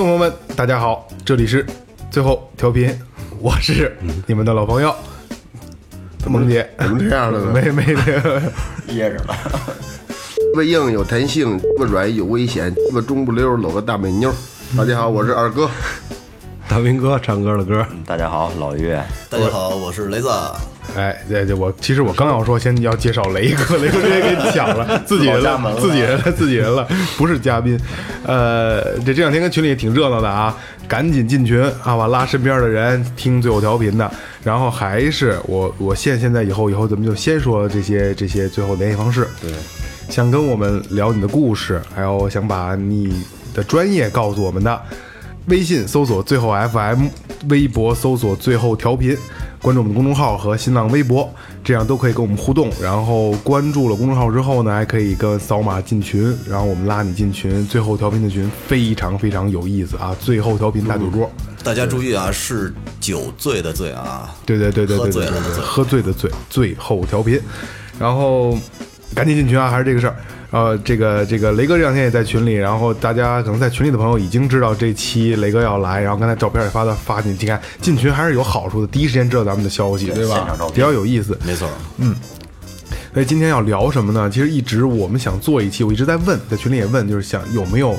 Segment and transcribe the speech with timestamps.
[0.00, 1.66] 众朋友们，大家好，这里是
[2.10, 2.98] 最后调频，
[3.38, 3.94] 我是
[4.26, 4.94] 你们的老朋友
[6.26, 6.66] 萌姐。
[6.78, 7.52] 怎么这样的呢？
[7.52, 8.42] 没没那个，
[8.94, 9.36] 噎着了。
[10.38, 14.32] 鸡巴硬有弹性，鸡巴软有危险，鸡巴中不溜搂个大美妞。
[14.74, 15.68] 大家好，我是二哥。
[16.66, 20.30] 大明哥唱歌的歌，大家好，老岳，大家好，我是雷子。
[20.96, 27.78] 哎，对对，我其实我刚要说，先要介绍雷哥，雷哥直接给抢了，自己人了，自己人了，自己人了，不是嘉宾。
[28.24, 30.56] 呃，这这两天跟群里也挺热闹的啊，
[30.88, 34.10] 赶紧进群啊，完拉身边的人听最后调频的。
[34.42, 39.28] 然后还是我我现现在以后以后咱们就先说这些这些最后联系方式。
[39.40, 39.50] 对，
[40.08, 43.22] 想跟我们聊你的故事，还有想把你
[43.54, 44.80] 的专业告诉我们的。
[45.46, 47.06] 微信搜索最后 FM，
[47.48, 49.16] 微博搜索最后调频，
[49.62, 51.30] 关注我们的公众号和新浪微博，
[51.62, 52.70] 这样都可以跟我们互动。
[52.80, 57.66] 然后关注了公众号之后呢，还可以跟扫码进群，然后我们拉你进群。
[57.66, 60.16] 最后调频的群非常非常有意思啊！
[60.18, 61.30] 最后调频大酒桌，
[61.62, 64.34] 大家注意啊，是酒醉的醉啊。
[64.46, 67.38] 对对对对对对对，喝醉的醉，最后调频。
[67.98, 68.58] 然后
[69.14, 70.16] 赶紧进群啊，还是这个事儿。
[70.50, 80.58] 呃，这个这个雷哥这两天也在群里，然后大家可能在群里的朋友已经知道这期雷哥要来，然后刚才照片也发到发进去，你看进群还是有好处的，第一时间知道咱们的消息，对吧？
[80.74, 81.68] 比较有意思，没错。
[81.98, 82.16] 嗯，
[83.14, 84.28] 所以今天要聊什么呢？
[84.28, 87.96] 其实一直我们想做一期，我一直在问，在群里也问，就是想有没有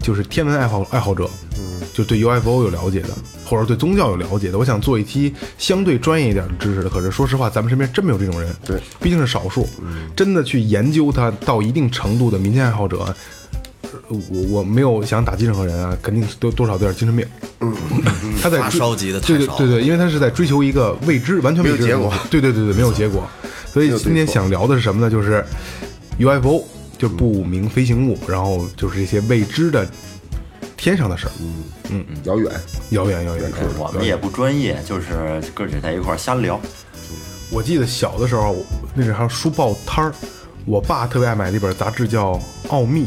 [0.00, 3.10] 就是天文爱好爱好者，嗯，就对 UFO 有了解的，
[3.44, 6.88] 或者对宗教有了解的，我想做一期相对专业一点的知识的。
[6.88, 9.68] 可是说实话，咱们身边真没有这种人，对，毕竟是少数，
[10.16, 13.14] 真的去研究它到一定程度的民间爱好者。
[14.08, 17.26] 我我没有想打击任何人啊，肯定多多少都有点精神病。
[17.60, 17.74] 嗯，
[18.42, 23.28] 他在发烧级的对对对对，因为他是在追求一个未知、完全未知的没有结果东西对对对对，没有结果。
[23.66, 25.10] 所以今天想聊的是什么呢？
[25.10, 25.44] 就是
[26.18, 26.64] UFO，
[26.98, 29.86] 就不明飞行物，然后就是这些未知的
[30.82, 31.32] 天上的事儿。
[31.38, 32.50] 嗯嗯嗯遥远，
[32.90, 33.48] 遥远遥远。
[33.78, 36.60] 我们也不专业，就是哥几个在一块儿瞎聊。
[37.50, 38.56] 我记得小的时候，
[38.92, 40.12] 那时候还有书报摊儿，
[40.66, 42.32] 我爸特别爱买的一本杂志叫
[42.66, 43.02] 《奥秘》，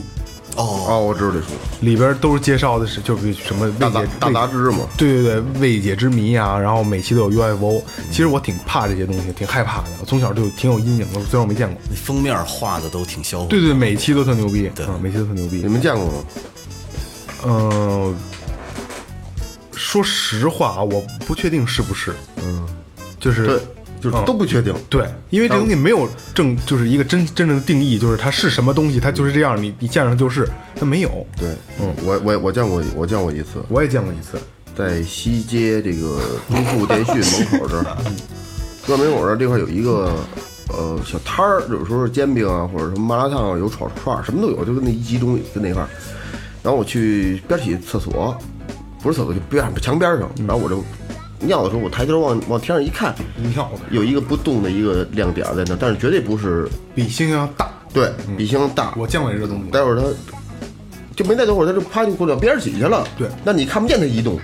[0.55, 1.47] 哦，哦，我知道这书，
[1.81, 4.87] 里边都是介绍的是就是什么大杂大未解大杂志嘛。
[4.95, 7.81] 对对对，未解之谜啊，然后每期都有 UFO。
[8.09, 9.87] 其实我挺怕这些东西，挺害怕的。
[9.99, 11.77] 我从小就挺有阴影的，虽然我没见过。
[11.89, 13.49] 那封面画的都挺销魂。
[13.49, 15.67] 对对，每期都特牛逼，对，每期都特牛逼你。
[15.67, 16.23] 们见过吗？
[17.47, 18.15] 嗯、
[19.73, 22.13] 说实话啊，我不确定是不是，
[22.43, 22.65] 嗯，
[23.19, 23.59] 就是对，
[24.01, 24.73] 就是都不确定。
[24.89, 31.25] 对，因为这东西没有正，就是一个真真正的定义，就是它是什么东西，它就是这样，你你见上就是，它没有。
[31.37, 34.39] 对，嗯，我我我见过，我见过一次，我也见过一次，
[34.75, 36.19] 在西街这个
[36.49, 37.97] 中富电讯门口这儿，
[38.87, 40.15] 专门口这儿这块有一个
[40.69, 45.89] 呃小摊儿，有时候煎饼啊，或者什么麻辣烫啊，有炒串儿，什么都有，就跟那一集中在那块儿。
[46.65, 48.35] 然后我去边洗厕所，
[49.03, 50.83] 不是厕所就边上墙边上，然后我就
[51.41, 53.13] 尿的时候，我抬头往往天上一看，
[53.53, 57.69] 尿的有一个不动的一个亮点在那，但是绝对不是比星星要大。
[57.93, 58.95] 对比星星大。
[58.97, 60.03] 我见过这个东西，待会儿它
[61.15, 63.07] 就没待多会儿，它就啪就过到边儿起去了。
[63.15, 64.39] 对那你看不见它移动，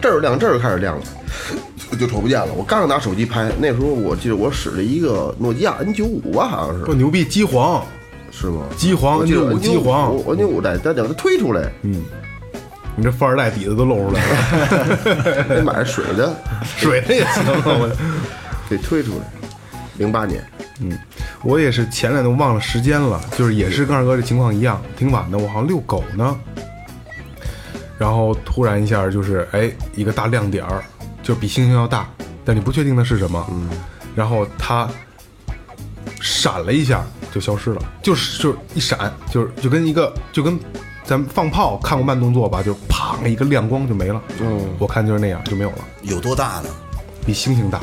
[0.00, 1.04] 这儿亮这儿开始亮了，
[2.00, 2.48] 就瞅不见了。
[2.56, 7.84] 我刚拿手机拍，那时候我记得我使了一个诺基亚 N 九五吧，好像是，不牛逼，机皇，
[8.40, 8.62] 是吗？
[8.76, 12.04] 机皇我 N 五机皇，N 九五在在两个推出来，嗯
[12.96, 17.44] 你这富二代底子都露出来了， 得买水的， 水的也行。
[17.64, 17.88] 我
[18.68, 19.24] 得推出来。
[19.98, 20.44] 零八年，
[20.80, 20.96] 嗯
[21.42, 26.36] 我也是前两天忘了时间了，就是也是跟二哥这情况一样，挺晚的，我好像遛狗呢，
[27.98, 30.82] 然后突然一下就是哎一个大亮点儿，
[31.22, 32.08] 就比星星要大，
[32.44, 33.68] 但你不确定它是什么，嗯，
[34.14, 34.88] 然后它
[36.20, 40.58] 闪了一下就消失了，就是就是一闪，就是就跟一个就跟
[41.04, 46.68] 咱们放炮看过慢动作吧，就啪一个亮光就没了，嗯，我看就是那样就没有了，有多大呢？
[47.24, 47.80] 比星星大，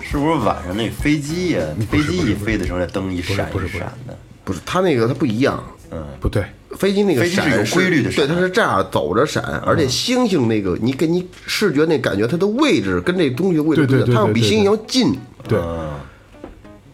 [0.00, 1.60] 是不是晚上那飞机呀、
[1.90, 4.16] 飞机一飞的时候，那灯一闪不是不是一闪的？
[4.44, 6.04] 不是它那个它不一样，嗯。
[6.20, 6.44] 不对，
[6.76, 15.16] 飞机那个飞机是闪有规律的对，闪它是这样走着闪，而且星星那个你给你视觉那感觉，它的位置跟这东西的位置不一样，它要比星星要近。
[15.46, 15.58] 对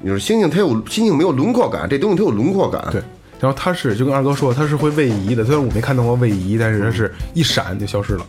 [0.00, 2.86] 你说星星它有星星没有轮廓感，这东西它有轮廓感。
[2.92, 3.00] 对，
[3.40, 5.44] 然后它是就跟二哥说，它是会位移的。
[5.44, 8.26] 虽然我没看到过位移，但是它是一闪就消失了。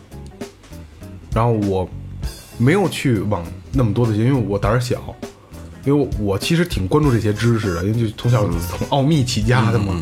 [1.34, 1.88] 然后我
[2.56, 5.14] 没有去往那么多的，因为我胆儿小，
[5.84, 10.00] 因为我其实挺关注这些知识的，因为就从小从奥秘起家的嘛。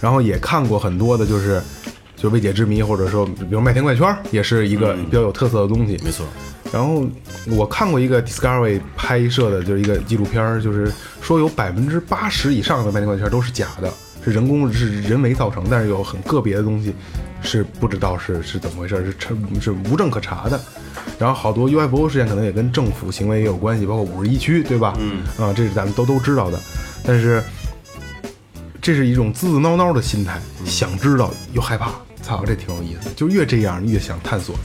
[0.00, 1.60] 然后也看过很多的，就是
[2.16, 6.00] 就未解之谜，或者说比如麦田怪圈儿也是一个比较有特色的东西。
[6.02, 6.24] 没错，
[6.72, 7.04] 然后
[7.46, 13.92] 我看过一个 Discovery 拍摄的，就是一个纪录片儿，就是说有百分之八十以上的麦田怪圈都是假的，
[14.24, 16.94] 是人工是人为造成，但是有很个别的东西
[17.42, 20.60] 是不知道是是怎么回事，是查是无证可查的。
[21.18, 24.96] 然后好多 UFO 事件可能也跟政府行为也有关系，包括五十一区，对吧？
[25.00, 26.60] 嗯啊，这是咱们都都知道的。
[27.04, 27.42] 但是
[28.80, 31.92] 这是一种自自挠挠的心态，想知道又害怕，
[32.22, 33.10] 操，这挺有意思。
[33.16, 34.62] 就越这样越想探索的。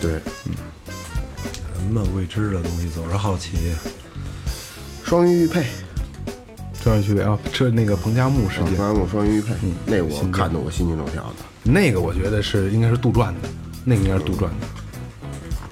[0.00, 0.22] 对，人
[1.88, 3.56] 们未知的东西总是好奇。
[5.04, 5.66] 双鱼玉佩，
[6.82, 9.54] 专业区别啊，这那个彭加木事件，彭加木双鱼玉佩，
[9.86, 11.36] 那我看的我心惊肉跳的。
[11.62, 13.48] 那个我觉得是应该是杜撰的，
[13.84, 14.54] 那个应该是杜撰的。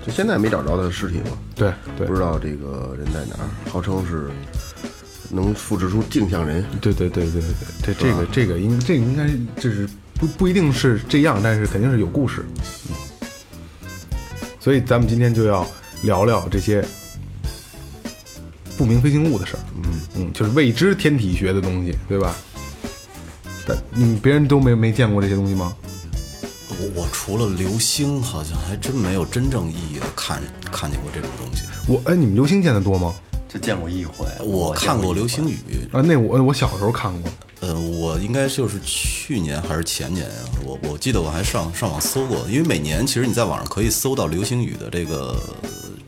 [0.05, 4.31] 就现在没找着他的尸体嘛，对对不知道这个人在哪儿，号称是
[5.31, 6.65] 能复制出镜像人。
[6.81, 9.29] 对对对对对，这这个这个应这个应该
[9.61, 12.45] 就是不不一定是这样，但是肯定是有故事。
[12.89, 13.89] 嗯，
[14.59, 15.67] 所以咱们今天就要
[16.03, 16.85] 聊聊这些
[18.77, 19.61] 不明飞行物的事儿。
[19.77, 19.83] 嗯
[20.17, 22.35] 嗯，就是未知天体学的东西，对吧？
[23.67, 25.75] 但你，别人都没没见过这些东西吗？
[26.81, 30.41] 我我除了流星，好像还真没有真正意义的看
[30.71, 31.65] 看见过这种东西。
[31.87, 33.15] 我哎，你们流星见的多吗？
[33.49, 34.27] 就见过一回。
[34.45, 35.57] 我看过流星雨，
[35.93, 37.31] 啊，那我我小时候看过。
[37.61, 45.37] 呃，我应该就是去年还是前年啊，我我记得我还上上网搜过，因为每年其实你在网上可以搜到流星雨的这个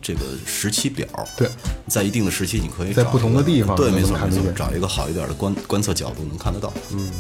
[0.01, 1.07] 这个时期表。
[1.37, 1.51] 对，
[1.89, 6.73] 在一定的时期，你可以在不找一个同的地方对，没错没错找一个好一点的观观测角度能看得到。
[6.93, 7.11] 嗯，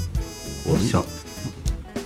[0.64, 1.04] 我们想，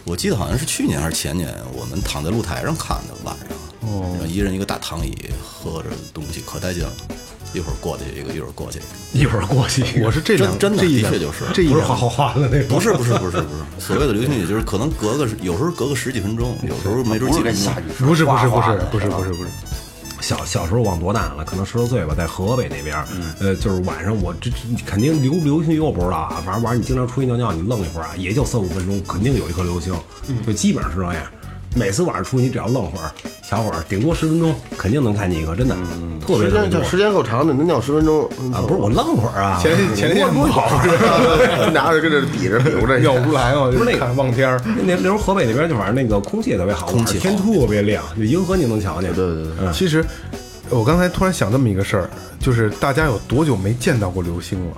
[0.04, 3.48] 我记得好像是去年还是前年，我们躺在露台上看的晚上，
[3.82, 6.92] 哦，一人一个大躺椅，喝着东西可带劲了，
[7.54, 9.20] 一会儿过去一个，一会儿过去一个。
[9.20, 12.68] 一会儿过去，我是这两真真的这一两的确就是不是这一两画画画的那种。
[12.68, 17.72] 不是不是不是不是，所谓的流星雨就是可能隔个有时候隔个十几分钟，有时候没准不几分钟。
[18.06, 19.50] 不是不是不是不是不是不是，
[20.20, 21.44] 小小时候往多大了？
[21.44, 23.06] 可能十多岁吧，在河北那边儿，
[23.38, 29.94] 呃，就是晚上我这这肯定流流星雨我不知道啊，反正晚上你经常出去尿尿，你愣一会儿啊，也就三五分钟，肯定有一颗流星，
[30.46, 31.22] 就基本上是这样。
[31.74, 33.10] 每次晚上出去，你只要愣会儿，
[33.42, 35.74] 小会儿，顶多十分钟，肯定能看见一个，真的，
[36.24, 38.62] 特别特别时间时间够长的，能尿十分钟啊！
[38.62, 40.80] 不是我愣会儿啊，前前天不好，
[41.74, 44.60] 拿着跟这比着比着尿不出来嘛，就是不是那个看望天儿。
[44.64, 49.12] 那那时候河北那边就反正那个空气也特别好，空气天特别亮，就银河你能瞧见。
[49.12, 50.04] 对对对，其实
[50.70, 54.76] 我刚才突然想这么一个事儿，就是大家有多久没见到过流星了？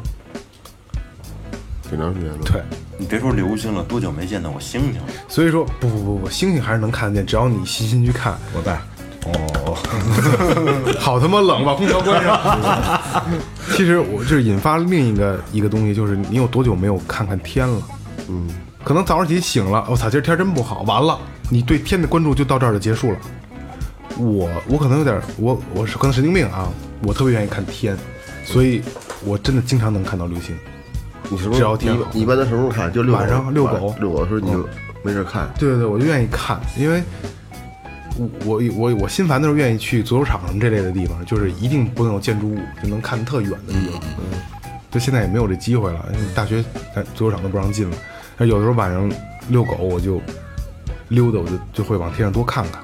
[1.89, 2.39] 挺长时间了。
[2.45, 2.63] 对，
[2.99, 5.03] 你别说流星了，多久没见到过星星了？
[5.29, 8.37] 所以说不不不不，星星还是能看得见，只要你细心去看。
[8.55, 8.79] 我在，
[9.27, 9.77] 哦，
[11.01, 13.01] 好他妈冷，把空调关上。
[13.77, 17.83] 其实我这引发另一个一个东西，就是你有多久没有看看天了？
[18.29, 18.49] 嗯，
[18.83, 21.19] 可能早上起醒了，我操，今儿天真不好，完了，
[21.51, 23.19] 你对天的关注就到这儿就结束了。
[24.19, 26.69] 我我可能有点，我我是可能神经病啊，
[27.03, 27.97] 我特别愿意看天，
[28.45, 28.83] 所以
[29.25, 30.57] 我真的经常能看到流星。
[31.31, 32.93] 你是不是只你你一般在什么时候看？
[32.93, 34.69] 就遛狗晚上遛狗遛狗的时候你就
[35.03, 35.49] 没事看。
[35.59, 37.03] 对对对，我就愿意看，因为
[38.17, 44.01] 我我我我心烦的时候愿意去足球场什么这类的地方，就是一定不能有建筑物，就能看特远的地方。
[44.19, 44.39] 嗯，
[44.91, 46.05] 就现在也没有这机会了，
[46.35, 46.65] 大学
[46.95, 47.97] 呃足球场都不让进了。
[48.37, 49.11] 但有的时候晚上
[49.49, 50.21] 遛狗，我就
[51.09, 52.83] 溜达，我就就会往天上多看看，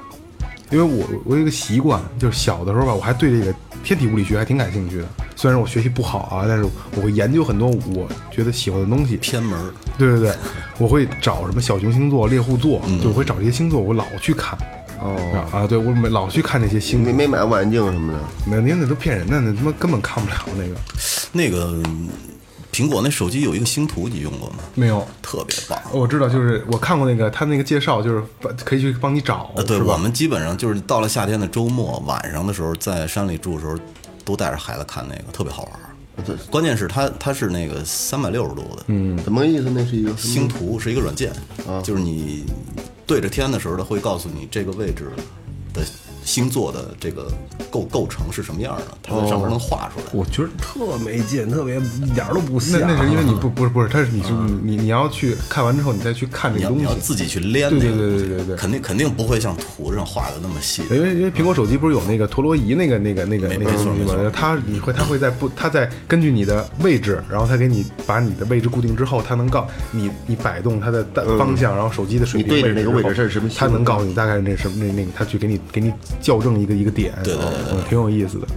[0.69, 5.05] 因为我我有一个习惯，就是小的时候吧，我还对这个天体物理学还挺感兴趣的。
[5.35, 6.63] 虽然我学习不好啊，但是
[6.95, 9.17] 我会研究很多我觉得喜欢的东西。
[9.17, 10.33] 偏门儿，对对对，
[10.77, 14.57] 我会找什么小熊星座、猎户座，就我会找这些星座，我老去看。
[14.99, 18.19] 哦，啊，对我老去看那些星座，没没买望远镜什么的。
[18.45, 20.75] 没有，那那都骗人的，那他妈根本看不了那个。
[21.35, 21.81] 那个
[22.73, 24.55] 苹果那手机有一个星图，你用过吗？
[24.73, 25.79] 没有，特别棒。
[25.91, 28.23] 我知道，就是我看过那个他那个介绍，就是
[28.65, 33.77] 可以去帮你找，呃，对我们基本上就是到了夏天的周末晚上的时候，在山里住的时候，
[34.25, 35.79] 都带着孩子看那个，特别好玩儿。
[36.49, 39.69] 关键是它它是那个三百六十度的，嗯，怎么个意思？
[39.69, 41.31] 那是一个星图是一个软件，
[41.83, 42.43] 就是你
[43.05, 45.11] 对着天的时候，它会告诉你这个位置
[45.73, 45.81] 的
[46.25, 47.31] 星座的这个
[47.69, 50.05] 构构成是什么样的，它在上面能画出来。
[50.13, 52.79] 我觉得特没劲，特别一点儿都不像。
[52.79, 54.29] 那那是因为你不不是不是，它是你是
[54.63, 56.83] 你你要去看完之后，你再去看这东西。
[56.83, 60.83] 要自己去连对对对对对对肯定肯定不会像图上画的那么细。
[60.89, 64.31] 因为因为苹果手机不是有那个陀螺仪那个那个那个那个没错东西吗没错？
[64.31, 71.03] 它你会它会在不它在根据你的位置，然后它给你把你的位置固定之后，它能告你你摆动它的
[71.37, 78.47] 方向，然后手机的水平你对着那个位置是什么它能告诉你大概那什么那那个，它去给你给你校正一个一个点，对对对对嗯挺有意思的。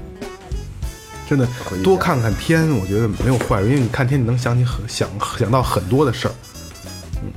[1.28, 1.48] 真的
[1.82, 5.08] 多看看天，我觉得没有坏处，因为你看天，你能想起很想
[5.38, 6.34] 想到很多的事儿。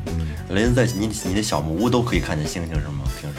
[0.05, 3.03] 嗯雷子在你你的小木屋都可以看见星星是吗？
[3.19, 3.35] 平时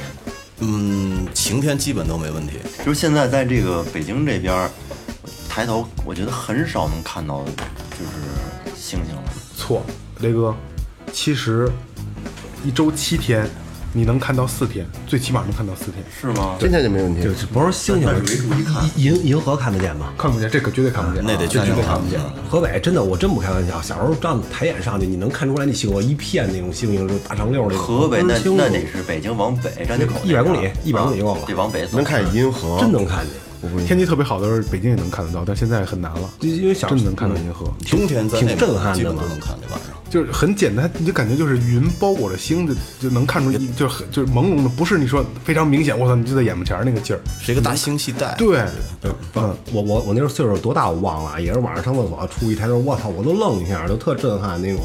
[0.61, 2.59] 嗯，晴天基本都没问题。
[2.85, 4.71] 就是现在在这个北京这边，
[5.49, 9.23] 抬头我觉得很少能看到就是星星了。
[9.57, 9.85] 错，
[10.21, 10.55] 雷哥，
[11.13, 11.69] 其实
[12.65, 13.49] 一周七天，
[13.93, 16.05] 你能看到四天，最起码能看到四天。
[16.21, 16.57] 是吗？
[16.61, 17.31] 今天就没问题就。
[17.49, 18.09] 不是星星，
[18.97, 20.13] 银银河看得见吗？
[20.17, 22.21] 看不见，这可绝对看不见，那得这绝对看不见。
[22.49, 23.83] 河北真的，我真不开玩笑。
[23.83, 27.83] 小时候站抬眼上去，你能看出来那星河一片那种星星，就大长溜儿那种。
[27.83, 31.97] 河北那那得是北京往北站街口一百公里一百公里就够了得往北走。
[31.97, 33.35] 能看见银河，真能看见。
[33.87, 36.31] 天气特别好的时候，北京也能看得到，但现在很难了。
[36.41, 39.97] 就因为小真的能看到银河，冬天在挺震撼的嘛基本都能看见晚上。
[40.09, 47.21] 就是很简单，你就感觉就是云包裹着星，就就能看出一就是很就是朦胧的，不是你说非常明显，我操，你就在眼巴前儿那个劲儿。
[47.41, 48.35] 是一个大星系带。
[48.37, 48.65] 对，
[49.03, 54.81] 嗯，我我我那时候岁数多大我忘了，也是晚上上厕所出一抬头，我操，我都愣一下，都特震撼那种。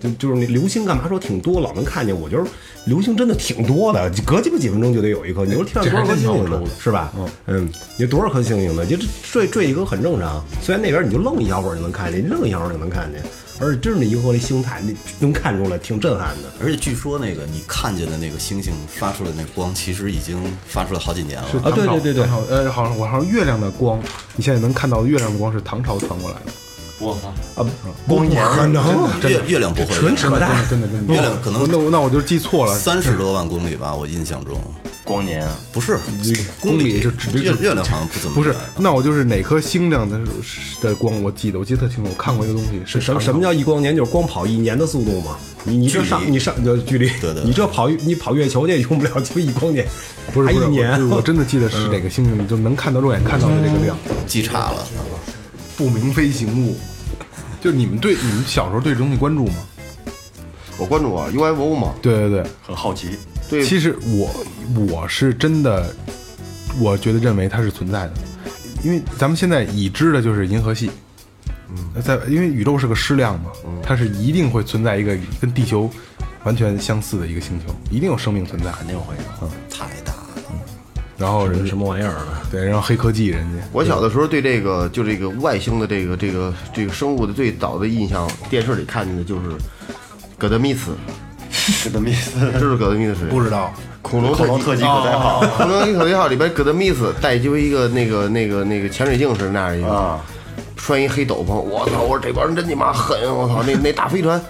[0.00, 2.18] 就就是那流星干嘛说挺多，老能看见。
[2.18, 2.44] 我觉得
[2.84, 5.44] 流星真的挺多的，隔鸡巴几分钟就得有一颗。
[5.44, 6.62] 你说天上多少颗星星呢？
[6.80, 7.12] 是吧？
[7.46, 8.86] 嗯，你多少颗星星呢？
[8.86, 10.44] 就这坠坠一颗很正常。
[10.62, 13.22] 虽然那边你就愣一小会儿就能看见，愣一小会儿就能看见，
[13.60, 16.48] 而且真是那银河那星态，那能看出来，挺震撼的。
[16.62, 21.48] 而且据说那个你看见的那个星星发出来的那光，其实已经发出来好几年了。
[21.62, 24.00] 啊对对对对呃，好像我好像月亮的光，
[24.36, 26.52] 你现在能看到月亮的光是唐朝传过来的。
[26.98, 27.12] 我
[27.54, 27.64] 啊！
[28.06, 34.58] 光年可能月月亮不会，纯扯淡真的真的，月亮可能那我那我就记错了，三十多万公里吧，我印象中。
[35.04, 35.96] 光年啊，不是
[36.60, 40.20] 公里就直月月亮好像不怎么不是，那我就是哪颗星亮的
[40.82, 43.96] 的光，我记得我记得特清楚，我看过一个东西是什么什么叫一光年？
[43.96, 45.36] 就是光跑一年的速度嘛。
[45.64, 49.86] 你你这上你上就距离，对对你这跑你跑月球去也用不了就一光年，
[50.32, 54.86] 不是还一年我我真的记得是哪个星星，就能看到肉眼看到的这个亮，记差了。
[55.78, 56.76] 不明飞行物。
[57.60, 59.54] 就你们对你们小时候对这东西关注吗？
[60.76, 63.16] 我关注啊 UFO 嘛，对对对，很好奇。
[63.50, 64.30] 对，其实我
[64.92, 65.92] 我是真的，
[66.78, 68.12] 我觉得认为它是存在的，
[68.84, 70.90] 因为咱们现在已知的就是银河系，
[71.70, 73.50] 嗯，在因为宇宙是个矢量嘛，
[73.82, 75.90] 它是一定会存在一个跟地球
[76.44, 79.50] 完全相似的一个星球，一定有生命存在，肯定会有。
[79.68, 80.07] 太大了，
[81.18, 82.26] 然后人什么玩意儿的？
[82.50, 89.50] 对，然后黑科技人家，我小的时候对这个就这个外星的这个这个这个生物的最早的印象，电视里看见的就是
[90.38, 90.96] 葛德米斯，
[91.50, 92.38] 是的意思。
[92.52, 93.28] 知道葛德米斯谁？
[93.28, 100.20] 不知道，恐龙恐龙特技可赛跑恐龙特技号里边葛德米斯戴就一个那个那个那个潜水镜似的那样一个，啊，
[100.76, 102.00] 穿一黑斗篷，我操！
[102.02, 103.18] 我说这帮人真你妈狠！
[103.34, 104.40] 我操，那那大飞船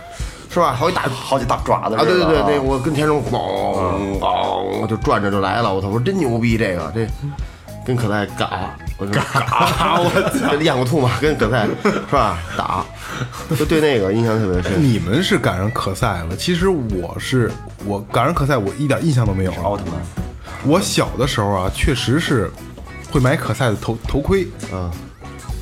[0.51, 0.73] 是吧？
[0.73, 2.05] 好几大好几大爪子啊！
[2.05, 5.73] 对对对，那那我跟天中咣咣就转着就来了。
[5.73, 5.89] 我操！
[5.89, 7.07] 我说真牛逼，这个这
[7.87, 10.11] 跟可赛嘎，我说嘎，我
[10.53, 12.39] 跟养过兔嘛，跟可赛是吧？
[12.57, 12.85] 打，
[13.57, 14.83] 就对那个印象特别深。
[14.83, 17.51] 你们是赶上可赛了，其实我是
[17.87, 19.53] 我赶上可赛，我一点印象都没有。
[19.63, 19.95] 奥特曼，
[20.65, 22.51] 我小的时候啊，确实是
[23.11, 24.91] 会买可赛的头头盔，嗯，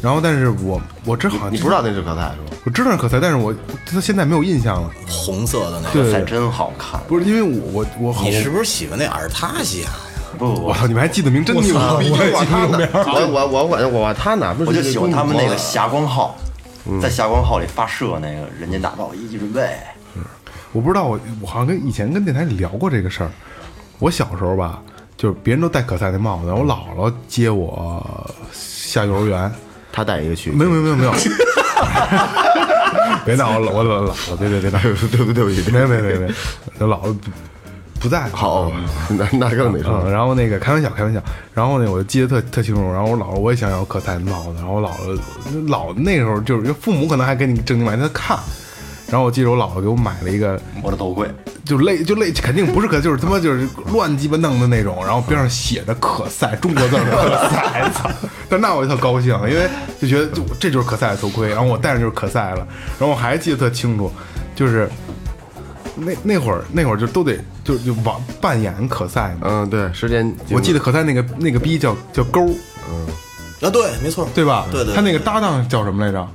[0.07, 2.57] 然后但是我我这好像你不知道那是可赛是吧？
[2.65, 3.53] 我知道是可赛，但是我
[3.85, 4.89] 他现在没有印象了。
[5.09, 6.13] 红色的那个。
[6.13, 7.01] 还真好看。
[7.09, 9.95] 不是因为我我我你是不是喜欢那阿尔塔西亚呀？
[10.39, 12.09] 不不不，我操，你们还记得名，真牛逼！
[12.09, 12.89] 我他哪？
[13.19, 14.55] 我我我我我我他哪？
[14.55, 16.37] 不是我就喜欢他们那个霞光号，
[17.03, 19.77] 在霞光号里发射那个人间大炮，一级准备。
[20.71, 23.31] 我不知道我我好像跟以前跟电台里聊过这个事儿。
[23.99, 24.81] 我小时候吧，
[25.17, 29.53] 就是别人都戴可赛那帽子，我姥姥接我下幼儿园，
[29.97, 31.13] 他带一个去，没有没有没有没有，
[33.25, 34.79] 别闹我我老了别别别闹，
[35.11, 36.31] 对不对不起，没没没没，
[36.81, 37.31] 我姥姥不
[38.01, 38.71] 不在，好，
[39.09, 40.11] 那那更得嗯，说。
[40.11, 41.23] 然后那个开玩笑，开玩笑。
[41.55, 42.83] 然后呢，我就记得特特清楚。
[42.93, 45.19] 然后我姥姥我也想要可赛的帽子，然后我姥姥
[45.71, 48.39] 老那时候就是父母可能还给你正经买，他看。
[49.09, 51.31] 然后我记得我姥姥给我买了一个，我的头盔，
[51.65, 54.97] 就类就类肯定不是可，就是他妈就是乱鸡巴弄的那种。
[55.05, 58.11] 然后边上写着可赛，中国字儿可赛， 操！
[58.49, 59.69] 但那我就特高兴，因为
[60.01, 62.67] 就觉得就这就是可赛的头盔，然后我戴上就是可赛了。
[62.99, 64.11] 然后我还记得特清楚，
[64.57, 64.91] 就是
[65.95, 69.47] 那那会儿那会儿就都得就就往扮演可赛嘛。
[69.49, 72.45] 嗯，对，时间我记得可赛那个那个逼叫叫勾，
[72.91, 73.07] 嗯
[73.63, 74.67] 啊，对，没错，对吧？
[74.73, 76.29] 对对他那个搭档叫什么来着？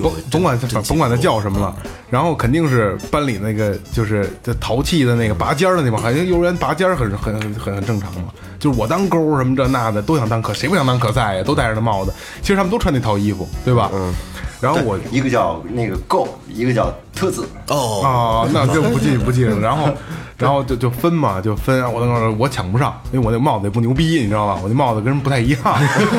[0.00, 1.76] 甭甭管他甭管他叫什么了，
[2.08, 8.32] 然后肯定是班里那个就是这淘气的那个拔尖儿的那帮，好像幼儿园拔尖儿很很很很很正常嘛。
[8.58, 11.42] 就是我当勾什么这那的都想当可，谁不想当可赛呀？
[11.42, 12.14] 都戴着那帽子。
[12.40, 13.90] 其实他们都穿那套衣服，对吧？
[13.92, 14.14] 嗯。
[14.62, 17.44] 然后我一个叫那个 go，一个叫特子。
[17.68, 18.00] 哦，
[18.46, 19.58] 啊，那就不记不记了。
[19.58, 19.88] 然后，
[20.38, 21.82] 然后就就分嘛，就分。
[21.92, 24.60] 我那个我抢不上，因为我那帽子也不牛逼，你知道吧？
[24.62, 25.60] 我那帽子跟人不太一样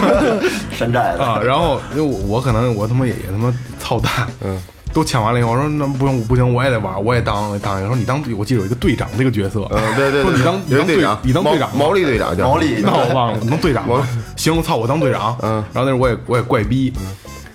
[0.78, 1.40] 山寨的啊。
[1.42, 4.12] 然后因为我我可能我他妈也也他妈操蛋，
[4.44, 4.62] 嗯，
[4.94, 7.88] 都抢完了以后，我说那不行不行，我也得玩，我也当当一个。
[7.88, 14.06] 说你当，我记得有一个队长这个角色，嗯，对对对，说你当你当队长，你当队长毛毛利队长叫毛利那我忘了，我当队长吧。
[14.36, 15.34] 行，我操，我当队长。
[15.42, 16.92] 嗯然后那时候我也我也怪逼。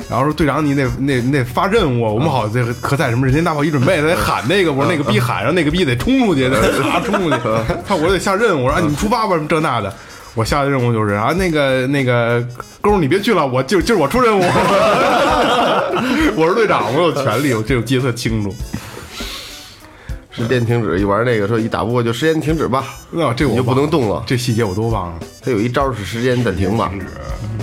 [0.08, 7.36] 然后说队长，你得那你得发任务，我们好这个可赛什么人间大炮一准备，他得喊那个，我说那个逼喊，然后那个逼得冲出去，得啊冲出去，
[7.86, 9.92] 他我得下任务，我说啊你们出发吧，什么这那的。
[10.34, 12.40] 我下的任务就是啊，那个那个
[12.80, 14.42] 勾儿你别去了，我就今儿我出任务，
[16.36, 18.54] 我是队长，我有权利，我这我记得特清楚。
[20.38, 24.22] 时间停止，一玩那个说一打不过就时间停止吧，那这我就不能动了。
[24.26, 25.18] 这细节我都忘了。
[25.42, 26.92] 他有一招是时间暂停吧，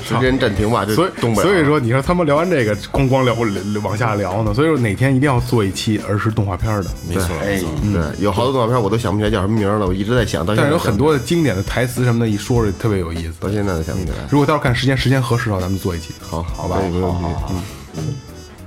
[0.03, 1.47] 时间暂停吧，就所以动不了。
[1.47, 4.53] 所以说，你说他们聊完这个，咣咣聊聊往下聊呢。
[4.53, 6.89] 所以说哪天一定要做一期儿时动画片的。
[7.07, 7.59] 没错，哎，
[7.93, 13.33] 对，有好多动画片我都想不起来叫什么名了，我一直在想，到但是有很多的经典的台词什么的，一说着特别有意思。
[13.39, 14.17] 到现在都想不起来。
[14.29, 16.13] 如果到时候看时间时间合适的话，咱们做一期。
[16.19, 17.25] 好，好吧没问题。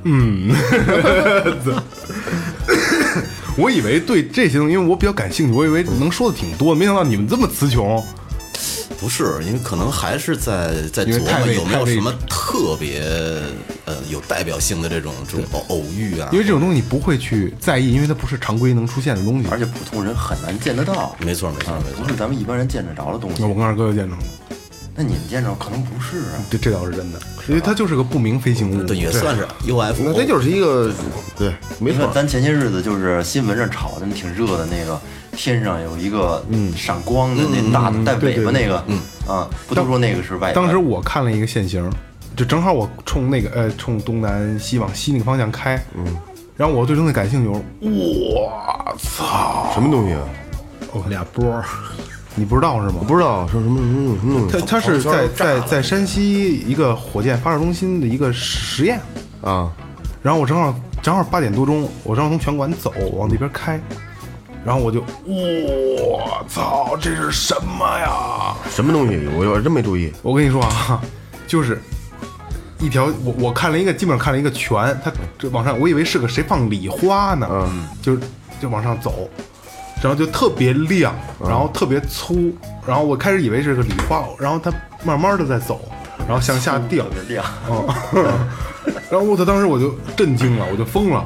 [0.05, 0.55] 嗯，
[3.59, 8.03] 我以为对这些东西，因为我比较感兴趣，我以为能说的挺多，没想到你们这么词穷。
[9.01, 13.01] 不是，因为可能还是在在琢磨有没有什么特别
[13.85, 16.39] 呃有代表性的这种这种偶偶遇啊因。
[16.39, 19.49] 为这种东西你不会去在意，因为它不是常规能出现的东西。
[19.51, 23.49] 而且普通人很难见得到，没错没错啊没错不是咱们一般人见得着的东西那。
[23.49, 24.23] 我跟二哥就见着了，
[25.01, 26.43] 那你们见着可能不是啊。
[26.51, 28.83] 这这倒是真的，因为它就是个不明飞行物。
[28.83, 30.03] 对，也算是 UFO。
[30.05, 30.93] 那这就是一个
[31.37, 32.11] 对，没错，。
[32.13, 35.01] 咱前些日子就是新闻上炒的挺热的那个，
[35.37, 40.53] 天上有一个嗯闪光的那大的带尾巴那个，嗯啊，不都说那个是外？
[40.53, 41.89] 当时我看了一个现形，
[42.35, 46.05] 就正好我冲那个呃冲东南西往西那个方向开，嗯，
[46.57, 47.49] 然后我对东西感兴趣，
[47.81, 50.21] 我操，什么东西啊？
[51.09, 51.65] 俩波儿，
[52.35, 53.01] 你不知道是吗？
[53.07, 54.59] 不知道说什么什么什么东西。
[54.61, 59.01] 他他是在在在山西一个火箭发射中心的一个实验，
[59.43, 59.71] 啊？
[60.23, 63.81] 然后我正好正好八点多钟，我正好从拳馆走往那边开，
[64.65, 68.55] 然后我就我操，这是什么呀？
[68.71, 69.29] 什么东西？
[69.37, 70.13] 我我真没注意。
[70.23, 71.01] 我跟你说啊，
[71.47, 71.81] 就是
[72.79, 78.17] 一条我我看了一个，基本上看了一个拳，它这往上，我以为是个谁放礼花呢，嗯，就
[78.61, 79.29] 就往上走，
[80.03, 82.53] 然后就特别亮，然后特别粗，
[82.87, 84.73] 然后我开始以为是个礼花，然后它
[85.05, 85.81] 慢慢的在走，
[86.27, 88.27] 然后向下掉，亮，嗯，
[89.11, 91.25] 然后我操，当时我就震惊了，我就疯了。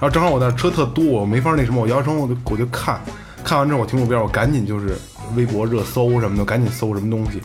[0.00, 3.00] 然后正好我那车特多，我没法那什么，我摇窗我就我就看，
[3.44, 4.96] 看完之后我停路边，我赶紧就是
[5.36, 7.40] 微博热搜什么的，赶紧搜什么东西，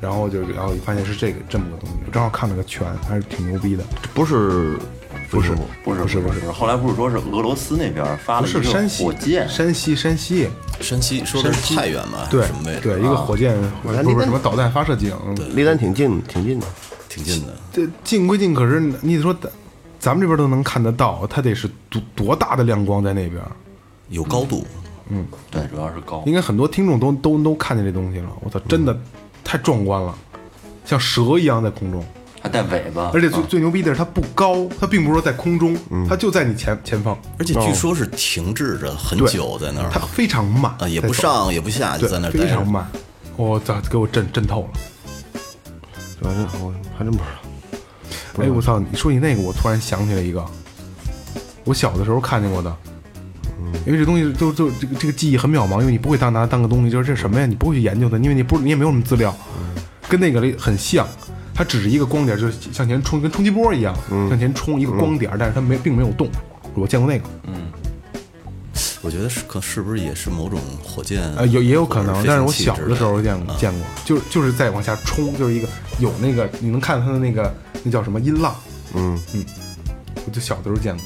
[0.00, 3.84] 然后就然后发现是这个这么个东西，我正好看了个全，还是挺牛逼的。
[4.14, 4.78] 不是，
[5.30, 5.50] 不是
[5.84, 10.48] 不是不是不是，后来不是说是俄罗斯那边发不了一个是山西火箭，山西山西，
[10.80, 12.28] 山西说的是太原吧？
[12.30, 12.80] 对什么位置？
[12.82, 15.14] 对，一个火箭不是什么导弹发射井，
[15.54, 16.66] 离咱挺近，挺近的。
[17.08, 17.54] 挺近的。
[17.70, 19.52] 这近归近，可是你得说咱
[19.98, 23.42] 咱们这边都能看得到，它得是多多大的亮光在那边。
[24.08, 24.66] 有高度，
[25.08, 26.32] 嗯对，主要是高应。
[26.32, 28.28] 该很多听众都都都看见这东西了。
[28.40, 28.98] 我操，真的
[29.44, 30.14] 太壮观了，
[30.84, 32.02] 像蛇一样在空中，
[32.42, 35.76] 还带尾巴，而且最啊最牛逼的是它不高，它并不是说在空中，
[36.08, 42.30] 它就在你前前方，而且据说是停滞着很久在那儿它非常慢啊，也不上也不下，就在那儿。
[42.32, 42.84] 非常慢。
[43.36, 44.68] 我操，给我震震透了！
[46.20, 48.44] 这还真我还真不知道。
[48.44, 48.80] 哎，我操！
[48.80, 50.44] 你说起那个，我突然想起来一个，
[51.64, 52.76] 我小的时候看见过的。
[53.86, 57.46] 因为这东西都都这个这个记忆很渺茫，因为你不会当拿它当个东西，就是这什么呀？
[57.46, 59.32] 你不会去研究它，因为你不你也没有什么资料，
[60.08, 61.06] 跟那个很像。
[61.54, 63.96] 它只是一个光点，就是向前冲，跟冲击波一样，
[64.28, 66.28] 向前冲一个光点，但是它没并没有动。
[66.74, 67.70] 我见过那个，嗯
[69.02, 71.20] 我觉得是可是不是也是某种火箭？
[71.34, 78.54] 呃，有也有可能但是我小的时候见过啊见过，就是就是在往下冲，就是一个有那个你能看到它的那个那叫什么音浪，
[78.94, 79.44] 嗯嗯，
[80.24, 81.04] 我就小的时候见过。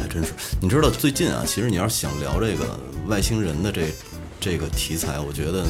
[0.00, 0.32] 还真是。
[0.60, 2.78] 你知道最近啊，其实你要是想聊这个
[3.08, 3.92] 外星人的这
[4.40, 5.66] 这个题材，我觉得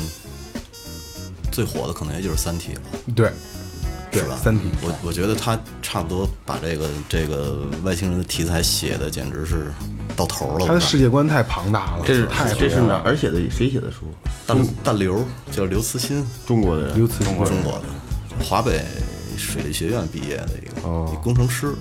[1.50, 2.80] 最火的可能也就是《三体》了。
[3.14, 3.30] 对，
[4.10, 4.36] 对是吧？
[4.42, 9.72] 三体我我觉得他差不多把这个这个外星人的题材写的简直是
[10.16, 10.66] 到头了。
[10.66, 13.38] 他的世界观太庞大了，这是太这是哪儿写的？
[13.50, 14.06] 谁写的书？
[14.46, 16.96] 大大刘叫刘慈欣，中国的人。
[16.96, 17.84] 刘慈欣中国的
[18.44, 18.84] 华北
[19.36, 21.74] 水利学院毕业的一个一工程师。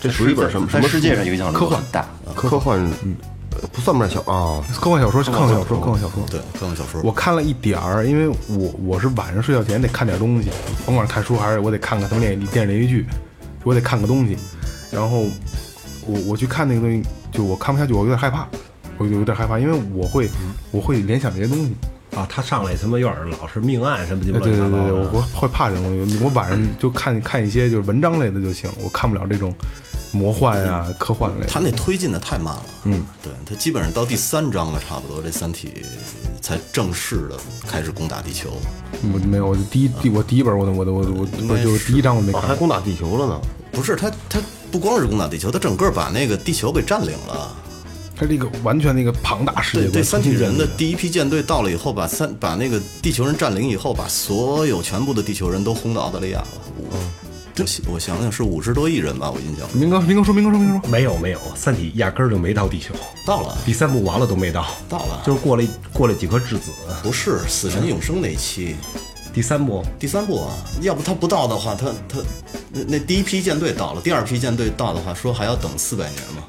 [0.00, 2.08] 这属于一本什么什么世界上影响力科幻大。
[2.34, 2.80] 科幻？
[3.52, 4.62] 呃不算不算小啊？
[4.80, 6.24] 科幻小说，科幻小说，科幻小说。
[6.30, 7.00] 对，科幻小说。
[7.02, 10.50] 我看了一点儿，因为我我是晚上睡觉前得看点东西，
[10.86, 13.06] 甭管看书还是我得看看什么连电视连续剧，
[13.64, 14.36] 我得看个东西。
[14.90, 15.24] 然后
[16.06, 18.46] 我我去看那个东西，就我看不下去，我有点害怕，
[18.98, 20.28] 我有点害怕，因为我会
[20.70, 21.74] 我会联想这些东西。
[22.16, 26.18] 啊，他上来他妈有点老是命案什么鸡巴哎，对对对对，我会怕这种东西。
[26.20, 29.54] 我晚上就看看一些就是文章类的就行，我看不了这种
[30.12, 31.46] 魔幻啊、科幻类的。
[31.46, 35.68] 他那推进的太慢了，嗯，对他基本上到第三章了，差不多这《三体》
[36.42, 38.50] 才正式的开始攻打地球。
[39.12, 42.54] 我没有，我第一第我第一本我都我都我都我不是就是第一章我没看，还。
[42.54, 43.40] 攻打地球了呢。
[43.72, 44.40] 不是他，他
[44.72, 47.56] 不光是攻打地球，他整个把那个地球给占领了。
[48.16, 56.48] 它这个完全那个庞大世界对对，三体人的第一批舰队到了以后，把三把那个地球人占领以后，把所有全部的地球人都轰到澳大利亚了。
[57.60, 59.68] 我我想想是五十多亿人吧，我印象。
[59.74, 62.94] 明哥，明哥说，明哥说，明哥说，没有没有，三体压根儿就没到地球，
[63.26, 66.70] 到了，第三部完了都没到，到了，就是过了过了几颗质子。
[67.02, 68.76] 不是死神永生那一期，
[69.34, 69.84] 第三部？
[69.98, 72.18] 第三部啊，要不他不到的话，他他
[72.70, 76.44] 那那第一批舰队到了，第二批舰队到的话，说还要等四百年嘛，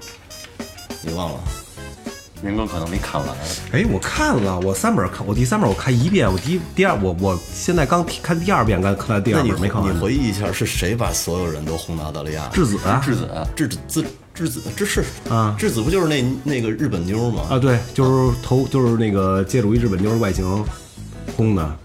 [1.02, 1.40] 你忘了？
[2.44, 3.30] 明哥可能没看完，
[3.72, 9.96] 哎，我看了，我三本看，我第三本我看一遍，我第第二我我现在刚看第二遍，刚看了第二本没看完。
[9.96, 12.50] 你回忆一下，是谁把所有人都轰到澳大利亚？
[12.52, 17.44] 质子啊质子质子质质子这是啊质子不就是那那个日本妞吗？
[17.50, 20.66] 啊，对，就是头就是那个借助一日本妞外形
[21.38, 21.78] 轰的。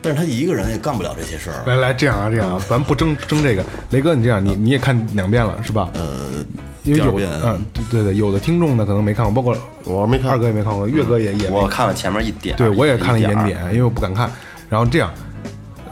[0.00, 1.62] 但是他一个人也干不了这些事儿。
[1.66, 3.64] 来来，这样啊，这样啊，咱不争争这个。
[3.90, 5.90] 雷哥，你这样，你你也看两遍了是吧？
[5.94, 6.44] 呃，
[6.84, 14.30] 因为有嗯，对对对，有的听众呢可能没看过，包括我没看二哥也没看过，岳哥也也没我看了前面一点，对我也看了一点点点，因为我不敢看。
[14.68, 15.12] 然后这样，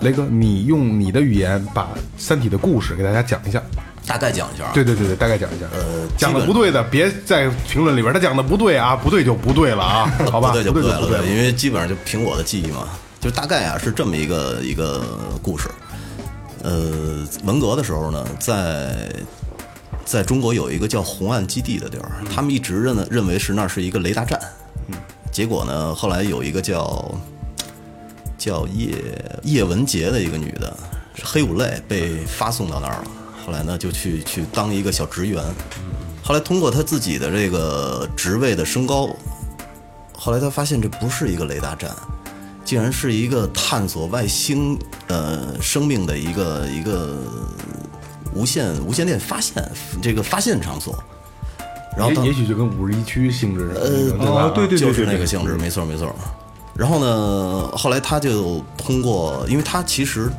[0.00, 1.82] 雷哥，你用你的语言把
[2.16, 3.60] 《三体》的故事给大家讲一下。
[4.06, 4.70] 大概讲一下啊。
[4.72, 5.66] 对对对对，大概讲一下。
[5.74, 10.50] 呃讲的不对的，别在评论里边他讲的不对啊，不对就不对了啊， 好吧？
[10.50, 12.86] 不对就不对了，因为基本上就凭我的记忆嘛，
[13.26, 15.04] 就大概啊是这么一个一个
[15.42, 15.68] 故事。
[16.62, 19.12] 呃，文革的时候呢，在
[20.04, 24.40] 在中国有一个叫红岸基地的地儿，他们一直认认为是那儿是一个雷达站，
[25.32, 27.12] 结果呢，后来有一个叫
[28.38, 28.94] 叫叶
[29.42, 30.76] 叶文洁的一个女的，
[31.16, 33.04] 是黑五类，被发送到那儿了。
[33.44, 35.42] 后来呢，就去去当一个小职员。
[36.22, 39.08] 后来通过她自己的这个职位的升高，
[40.16, 41.90] 后来他发现这不是一个雷达站，
[42.66, 47.16] 竟然是一个探索外星呃生命的一个一个
[48.34, 49.66] 无线无线电发现
[50.02, 51.02] 这个发现场所。
[51.96, 56.14] 然后他也也许就跟五十一区性质似的，对对对对就是那个性质，没错没错。
[56.74, 60.30] 然后呢，后来他就通过，因为他其实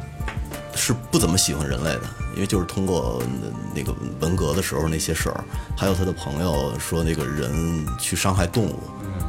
[0.76, 2.02] 是不怎么喜欢人类的，
[2.36, 3.24] 因为就是通过
[3.74, 5.44] 那个文革的时候那些事儿，
[5.76, 8.76] 还有他的朋友说那个人去伤害动物，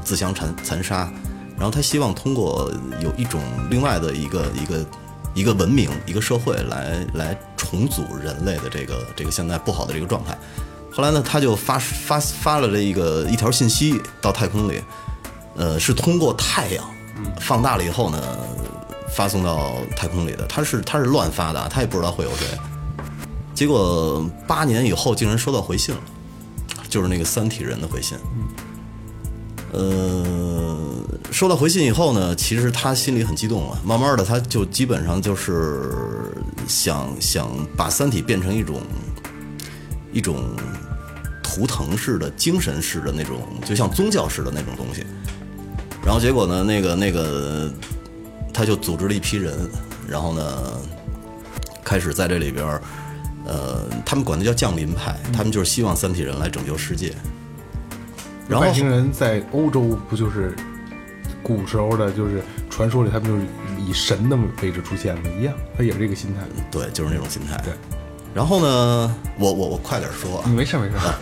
[0.05, 1.11] 自相残残杀，
[1.59, 4.87] 然后他希望通过有一种另外的一个一个
[5.35, 10.39] 一个文明一个社会来来重组人类的这个这个现在不好的这个状态。
[10.93, 14.83] 后来呢，他就发发发了这一个一条信息到太空里，
[15.57, 16.85] 呃，是通过太阳
[17.41, 18.21] 放大了以后呢，
[19.15, 20.47] 发送到太空里的。
[20.47, 22.47] 他是他是乱发的，他也不知道会有谁。
[23.55, 26.01] 结果八年以后，竟然收到回信了，
[26.89, 28.17] 就是那个三体人的回信。
[29.73, 30.98] 呃，
[31.31, 33.79] 收到回信以后呢，其实他心里很激动啊。
[33.85, 35.91] 慢慢的，他就基本上就是
[36.67, 38.81] 想想把三体变成一种
[40.13, 40.43] 一种
[41.43, 45.05] 图腾式的、精神式的那种，就像宗教式的那种东西。
[46.05, 47.71] 然后结果呢，那个那个，
[48.55, 49.55] 他就组织了一批人，
[50.09, 50.81] 然后呢，
[51.85, 52.83] 开始在这里边儿，
[53.45, 57.13] 呃，他们管它叫降临派，他们就是希望三体人来拯救世界。
[58.49, 60.57] 然后外星人在欧洲不就是
[61.57, 63.43] 古时候的，就是传说里他们就是
[63.85, 66.43] 以神的位置出现的一样，他也是这个心态。
[66.71, 67.57] 对，就是那种心态。
[67.65, 67.73] 对。
[68.35, 71.19] 然后呢，我我我快点说啊，你没事没事，啊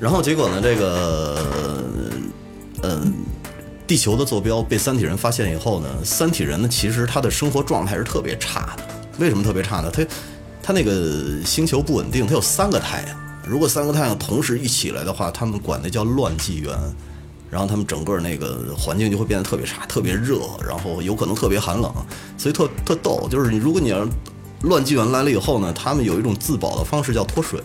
[0.00, 1.38] 然后结果呢，这个，
[2.82, 3.12] 嗯，
[3.86, 8.82] 地球的坐标被三体人发现以后呢，三体人呢，其实他的生活状态是特别差的。
[9.18, 9.90] 为什么特别差呢？
[9.90, 10.06] 他
[10.62, 13.16] 他那个星球不稳定，他有三个太阳。
[13.46, 16.78] 如果三个太阳同时一起来的话，他们管那叫乱纪元。
[17.50, 21.92] 然后他们整个那个环境就会变得特别差，特别热，然后有可能特别寒冷，
[22.36, 23.28] 所以特特逗。
[23.30, 24.06] 就是如果你要
[24.62, 27.60] 乱纪元来了以后呢，他们有一种自保的方式叫脱水。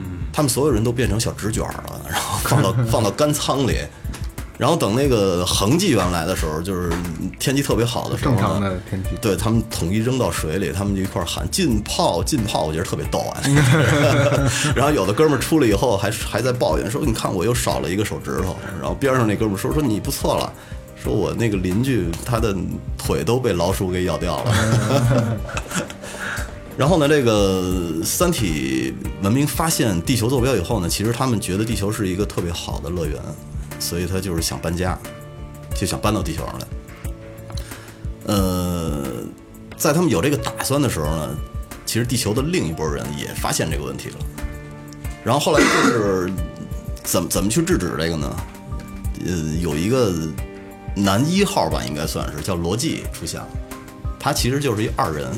[0.00, 3.78] 嗯他们所有人都变成小纸卷了，然后放到放到干仓里。
[4.58, 6.90] 然后等那个恒纪元来的时候，就是
[7.38, 13.40] 天气特别好的时候，正常的天气对他们统一扔到水里，他们就一块儿喊浸泡浸泡，我觉得特别逗啊。
[14.74, 20.52] 然后有的哥们儿出来以后还还在抱怨说：“你看我又少了一个手指头。”然后边上那哥们儿说：“说你不错了，
[21.00, 22.52] 说我那个邻居他的
[22.98, 25.38] 腿都被老鼠给咬掉了。
[26.76, 28.92] ”然后呢，这个三体
[29.22, 33.20] 文明发现地球坐标以后呢，其实他们觉得地球是一个特别好的乐园，
[33.78, 34.98] 所以他就是想搬家，
[35.74, 36.66] 就想搬到地球上来。
[38.26, 39.04] 呃，
[39.76, 41.36] 在他们有这个打算的时候呢，
[41.86, 44.16] 其实地球的另一拨人也发现这个问题了。
[45.24, 46.30] 然后后来就是
[47.02, 48.36] 怎么怎么去制止这个呢？
[49.26, 50.12] 呃，有一个
[50.94, 53.48] 男一号吧，应该算是叫罗辑出现了，
[54.18, 55.30] 他其实就是一二人。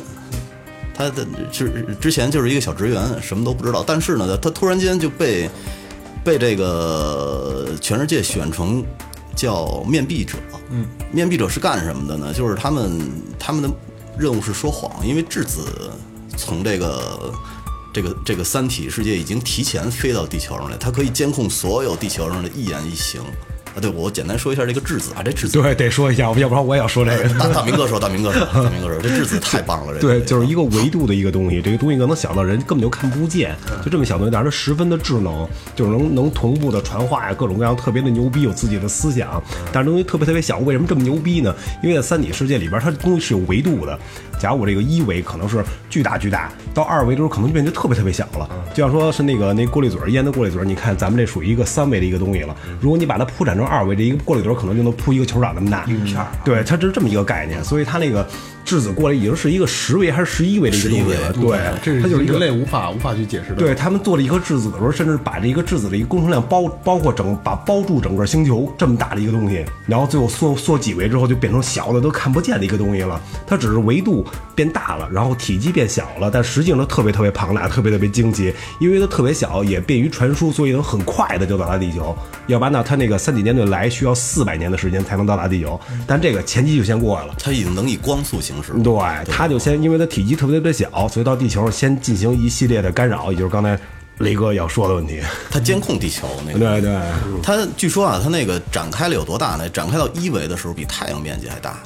[0.93, 3.83] 他的之之前就是一个小职员，什么都不知道。
[3.87, 5.49] 但是呢，他突然间就被
[6.25, 8.85] 被这个全世界选成
[9.35, 10.39] 叫面壁者。
[10.71, 12.33] 嗯，面壁者是干什么的呢？
[12.33, 13.01] 就是他们
[13.39, 13.71] 他们的
[14.19, 15.91] 任务是说谎，因为质子
[16.37, 17.33] 从这个
[17.93, 23.21] 这个这个三体世界已经提前飞到地球上来，它可以监控所有地球上的一言一行。
[23.75, 27.29] 啊，对，我简单说一下这个质子啊，这质子对，得说一下，要不然我也要说这个。
[27.39, 41.55] 大大明哥说，大明哥说，大明哥说，这质子太棒了，这个对，就是一个维度的一个东西，这个东西可能小到人根本就看不见，就这么小东西，但是它十分的智能，就是能能同步的传话呀，各种各样特别的牛逼，有自己的思想，但是东西特别特别小，为什么这么牛逼呢？
[41.83, 43.99] 因为在三体世界里边，它东西是有维度的。
[44.41, 48.49] 假如我这个一维可能是巨大巨大，到二维的时候可能就变得特别特别小了。
[48.73, 52.57] 就像说是那个那过滤嘴儿腌的过滤嘴儿，你看咱们这属于一个三维的一个东西了。
[52.81, 55.85] 如果你把它铺展成二维，这一个过滤嘴儿可能就能铺一个球场那么大。
[55.85, 58.27] 一片对，它是这么一个概念，所以它那个
[58.71, 61.33] 质子过来已经是一个十维还是十一维的一个东西了。
[61.33, 63.57] 对，这是它就是人类无法无法去解释的。
[63.57, 73.21] 对他们做了一颗质子的时候，甚至把这一个质子的一个工程量包包括整把包住整个星球这么大的一个东西，然后最后缩缩几维之后就变成小的都看不见的一个东西了。
[73.45, 78.55] 它只是维度变大了，然后体积变小了，但实际上它特别特别庞大，特别特别惊奇。
[78.79, 82.17] 因为它特别小，也便于传输，所以能很快的就到达地球。
[82.47, 87.35] 要不然呢，它那个三体舰队来需要四百年的时间才能到达地球，但这个前期就先过来了。
[87.39, 88.73] 它已经能以光速行驶。
[88.83, 88.95] 对，
[89.31, 93.79] 他就先因为它体积特别特别小，所以到地球上先进行一系列的干扰，也就是刚才
[94.19, 95.21] 雷哥要说的问题。
[95.51, 96.59] 它监控地球那个。
[96.59, 97.01] 对对，
[97.43, 99.69] 它据说啊，它那个展开了有多大呢？
[99.69, 101.81] 展开到一维的时候，比太阳面积还大。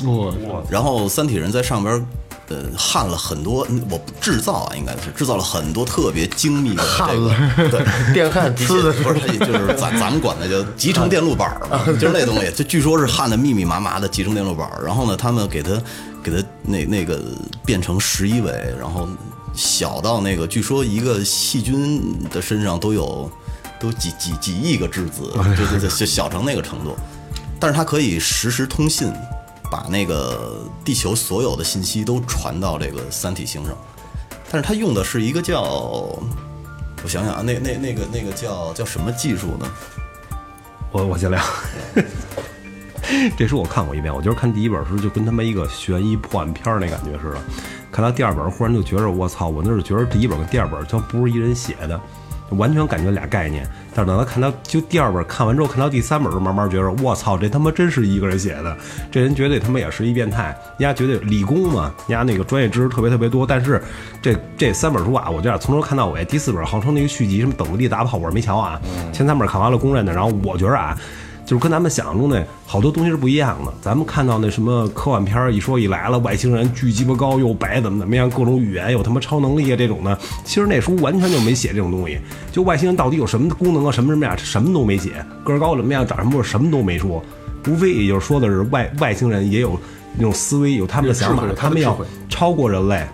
[0.69, 2.05] 然后三体人在上边。
[2.49, 7.35] 呃，焊了很多，嗯我制造啊，应该是制造了很多特别精密的这个，
[7.71, 14.85] 对，电焊呲的不 是，就是咱咱们管的叫集成电路板儿嘛， 就是那东西，就据说是焊的密密麻麻的集成电路板儿。
[14.85, 15.71] 然后呢，他们给它
[16.25, 17.21] 给它那那个
[17.65, 19.07] 变成十一维，然后
[19.55, 23.31] 小到那个，据说一个细菌的身上都有
[23.79, 26.97] 都几几几亿个质子，就就就就小成那个程度。
[27.61, 29.13] 但是它可以实时通信，
[29.71, 33.77] 把那个地球所有的信息都传到这个三体星上。
[34.51, 39.71] 但是它用的是一个叫，我想想啊，那那那个那个叫叫什么技术呢？
[40.91, 41.45] 我我尽量。
[43.37, 47.39] 这书我看过一遍，我觉得看第一本时候就跟他妈一个悬疑破案片儿那感觉似的，
[47.93, 52.01] 看到第二本忽然就觉得我操，我那是觉得第一本跟第二本就不是一人写的，
[52.51, 53.69] 完全感觉俩概念。
[53.95, 58.77] 但是等他看到就第二本看完之后，看到第三本时，慢慢觉得我操，这他妈真是一个人写的，
[59.11, 60.57] 这人绝对他妈也是一变态。
[60.79, 63.47] 人家绝对理工嘛，人家那个专业知识特别特别多。
[63.47, 63.81] 但是
[64.21, 68.81] 这这三本书啊，我觉得从头看到尾，第四本号称那个续集什么等不地大炮，我是没瞧啊。
[69.13, 70.99] 前三本看完了公认的，然后我觉得啊。
[71.45, 73.73] 就是跟咱们想象中的好多东西是不一样的。
[73.83, 82.19] 咱们看到那什么科幻片儿一说一来了，外星人巨鸡巴高又白，怎么怎么样，各种语言有他妈超能力啊这种的，其实那书完全就没写这种东西。
[82.51, 85.13] 就外星人到底有什么功能啊，什么什么样，什么都没写。
[85.45, 87.23] 个儿高怎么样，长什么样，什么都没说。
[87.69, 89.79] 无非也就是说的是外外星人也有
[90.17, 93.05] 那种思维，有他们的想法他们要超过人类。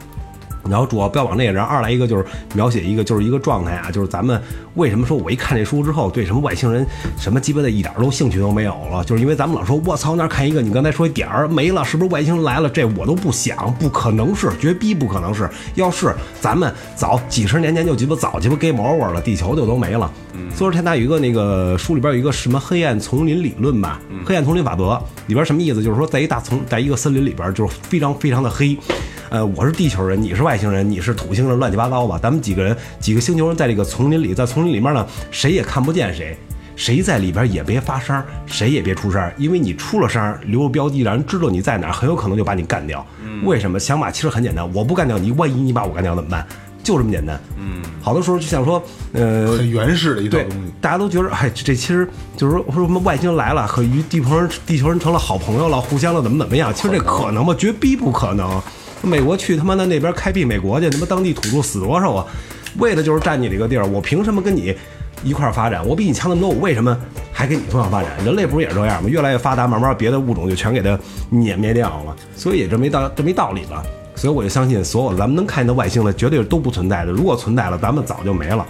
[0.69, 4.41] 然后主要标榜那个，然后二来一个就是描写一个就是一个状态啊，就是咱们
[4.75, 6.87] 为什么说我一看这书之后对什么外星人
[7.19, 12.69] 什么鸡巴的一点都兴趣都没有了，就是因为咱们老说我操那看一个，你刚才说一点儿没了，是不是外星人来了？
[12.69, 15.49] 这我都不想，不可能是，绝逼不可能是。
[15.75, 20.11] 要是咱们早几十年前就鸡巴早鸡巴 game over 了，地球就都没了。
[20.55, 25.83] 所以说，天大有一个那个书里边有一个什么黑暗丛林理论吧，黑暗丛林法则里边什么意思？
[25.83, 28.79] 就是说，在一大丛，在一个森林里边，就是非常非常的黑。
[29.31, 32.19] 呃，我是地球人，你是外星人，你是土星人，乱七八糟吧。
[32.21, 36.37] 咱们几个人，几个星球人在这个丛林里，在丛林里面呢，谁也看不见谁。
[36.75, 43.07] 谁在里边也别发声，谁也别出声，因为你出了声，留了标记，让人知道你在哪，很有可能就把你干掉。
[43.45, 43.79] 为什么？
[43.79, 46.45] 想法其实很简单，我不干掉你，万一你把我干掉怎么办？
[46.83, 47.39] 就这么简单。
[47.57, 56.73] 嗯，好多时候就像说，呃，很原始的一套东西。，大家都觉得，哎，这其实就是说，说什么外星人来了，和与地球人地球人成了好朋友了，互相的怎么怎么样？
[56.75, 57.55] 其实这可能吗？
[57.57, 58.61] 绝逼不可能。
[59.03, 62.27] 美国去他妈的那边开辟美国去，他妈当地土著死多少啊？
[62.79, 64.75] 为的就是占你这个地儿，我凭什么跟你
[65.25, 65.85] 一块儿发展？
[65.87, 66.97] 我比你强那么多，我为什么
[67.33, 68.13] 还跟你同样发展？
[68.25, 69.09] 人类不是也是这样吗？
[69.09, 73.83] 越来越发达，慢慢别的物种就全给它碾灭掉了，所以也这么一道这么一道理了。
[74.15, 77.11] 所以我就相信，所有咱们能看见的外星的，绝对都不存在的。
[77.11, 78.67] 如果存在了，咱们早就没了。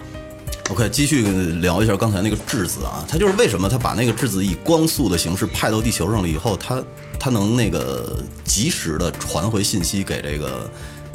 [0.71, 1.23] OK，继续
[1.61, 6.81] 聊一下刚才那个质子啊，它就是为什么它把那个质子以光速的形式派到地球上了以后，它
[7.21, 10.71] 它能那个及时的传回信息给这个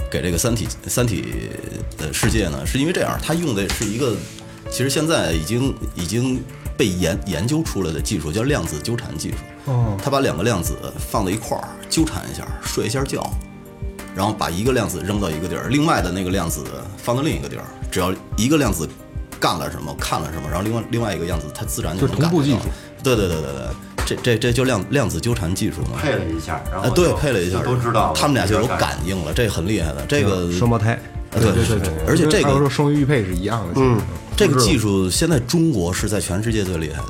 [0.09, 1.49] 给这个三体三体
[1.97, 2.63] 呃世界呢？
[2.65, 4.15] 是因为这样，它用的是一个
[4.69, 6.41] 其实现在已经已经
[6.77, 9.37] 被研研究出来的技术，叫量子纠缠技术。
[9.65, 10.75] 哦，它把两个量子
[11.09, 13.27] 放在一块儿纠缠一下，睡一下觉，
[14.15, 16.63] 然后把一个量子扔到一个地儿，另外的那个量子
[16.97, 17.65] 放到另一个地儿。
[17.91, 18.87] 只要一个量子
[19.39, 22.69] 干了什么，看了什么，然后另外另外一个量子它自然就就能感觉到同步技术。
[23.01, 23.67] 对对对对对，
[24.05, 25.99] 这这这就量量子纠缠技术嘛。
[26.01, 30.05] 配了一下，然哎，对，配了一下，都知道他们俩就有感应了，这很厉害的。
[30.07, 30.99] 这个双胞胎，
[31.31, 33.99] 对对对对，而且这个说双鱼玉佩是一样的，嗯，
[34.37, 37.07] 这个技术现在中国是在全世界最厉害的。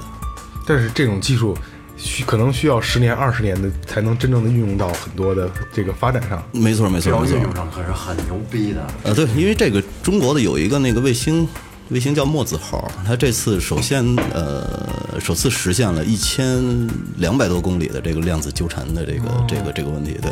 [0.66, 1.56] 但是这种技术
[1.96, 6.44] 需可能需要十年、二十年的才能真正的运用到很多的这个发展上。
[6.52, 7.44] 没错没错没错运。
[7.44, 8.86] 用上可是很牛逼的。
[9.04, 11.48] 呃，对，因为这个中国的有一个那个卫星，
[11.90, 20.32] 卫星叫墨子号，它这次首先呃首次实现了一千两百多公里的这个量子纠缠的这个、这个这个问题，对。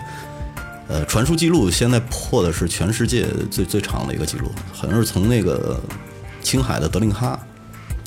[0.90, 5.80] 呃，传输记录现在破的是全世界最最长的一个记录，好像是从那个
[6.42, 7.40] 青海的德令哈，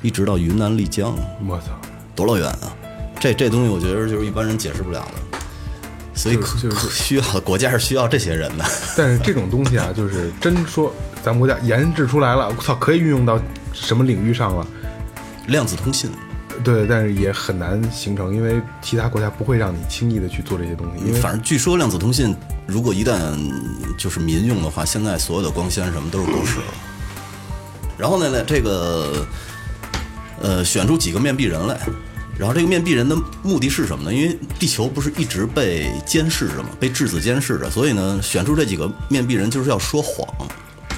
[0.02, 1.16] 一直到云南丽江，
[1.48, 1.68] 我操！
[2.14, 2.76] 多老远啊！
[3.18, 5.00] 这这东西我觉得就是一般人解释不了
[5.32, 5.38] 的，
[6.14, 8.64] 所以可就是可需要国家是需要这些人的。
[8.94, 10.92] 但是这种东西啊，就是真说
[11.26, 13.36] 咱们国家研制出来了，我操，可以运用到
[13.72, 14.64] 什么领域上了？
[15.48, 16.08] 量子通信，
[16.62, 22.32] 对，但是也很难形成，因为其他国家不会让你轻易的去做这些东西，因为反正据说量子通信
[22.64, 23.36] 如果一旦
[23.98, 26.64] 就是民用的话，现在所有的光纤什么都是狗屎了。
[27.98, 29.26] 然后呢，呢这个
[30.40, 31.76] 呃选出几个面壁人来，
[32.38, 34.14] 然后这个面壁人的目的是什么呢？
[34.14, 40.24] 因为地球不是一直被监视着吗，被质子监视着，所以呢选出这几个面壁人就是要说谎，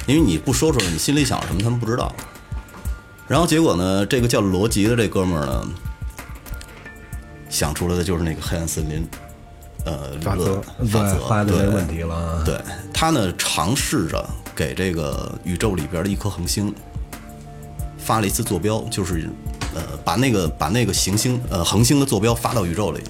[0.09, 2.11] 因为你不说出来，你心里想什么他们不知道。
[3.29, 5.68] 然后结果呢，这个叫罗辑的这哥们儿呢，
[7.51, 9.07] 想出来的就是那个黑暗森林，
[9.85, 12.42] 呃，法则法则，对问题了。
[12.42, 12.59] 对
[12.90, 16.75] 他呢，尝试着给这个宇宙里边的一颗恒星
[17.99, 19.29] 发了一次坐标，就是
[19.75, 23.03] 呃，把那个把那个行星呃恒星的坐标发到宇宙里。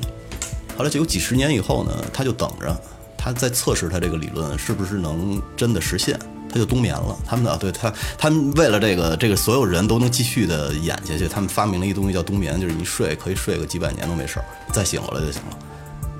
[0.76, 2.76] 后来结果几十年以后呢，他就等着
[3.16, 6.18] 他在测试他这个理论是不是能真的实现。
[6.48, 15.58] 他就冬眠了，他们的啊，对他，他们为了这个，这个所有人都能继续的演下去，他们发明了一东西叫冬眠，就是一睡可以睡个几百年都没事儿，再醒过来就行了。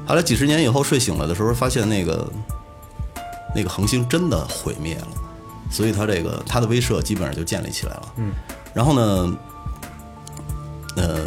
[0.06, 2.32] 后来几十年以后睡醒了的时候，发现那个
[3.54, 5.08] 那个恒星真的毁灭了，
[5.70, 8.12] 所以他这个他的威慑基本上就建立起来了。
[8.16, 8.32] 嗯，
[8.72, 9.36] 然后呢，
[10.96, 11.20] 呃，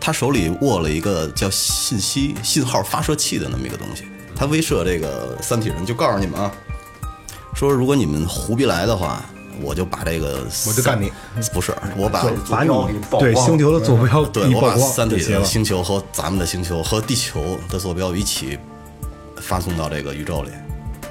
[0.00, 6.50] 他手里握了一个叫信息信号发射器的那么一个东西，他威慑这个三体人，就告诉你们啊，
[7.58, 9.20] 说如果你们胡逼来的话，
[9.60, 11.10] 我就把这个我就干你，
[11.52, 15.42] 不是我把把你坐标给曝光对星球的坐标对我把三体的。
[15.42, 18.56] 星球和咱们的星球和地球的坐标一起
[19.38, 20.50] 发送到这个宇宙里，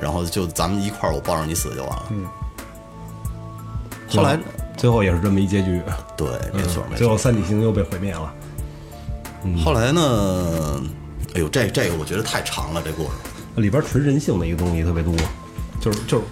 [0.01, 2.03] 然后就咱们一块儿我抱着你死就完了。
[2.11, 2.25] 嗯。
[4.07, 4.39] 后来，
[4.77, 5.81] 最后也是这么一结局，
[6.15, 6.97] 对，没错，没错。
[6.97, 8.33] 最后三体星球被毁灭了。
[9.65, 10.81] 后来呢？
[11.35, 13.09] 哎呦，这这个我觉得太长了，这故事。
[13.61, 15.13] 里边纯人性的一个东西特别多，
[15.81, 16.23] 就是就是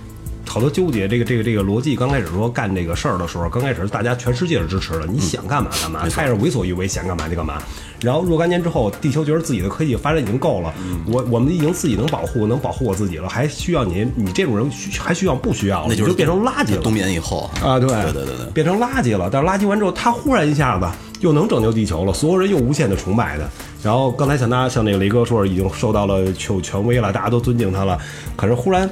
[0.56, 1.06] 好多纠结。
[1.06, 7.62] 这个这个这个逻辑，刚开始说干这个事儿的时候，刚开始大家全世界是支持的，你想干嘛干嘛，他也是为所欲为，想干嘛就干嘛。
[8.00, 10.74] 然后若干年之后，地球觉得自己的科技发展已经够了，
[11.08, 15.88] 我我们已经自己能保护能保护我自己了，还需要你你这种人需还需要不需要了？
[15.90, 16.82] 那就变成垃圾了。
[16.82, 19.30] 冬眠以后啊，对对对对对，变成垃圾了。
[19.30, 20.88] 但是垃圾完之后，他忽然一下子
[21.20, 23.44] 又能拯救地球了，所有人又无限的崇拜他。
[23.84, 28.00] 然后刚才像他像那个雷哥说，已经受到了权权威了，大家都尊敬他了。
[28.36, 28.90] 可是忽然，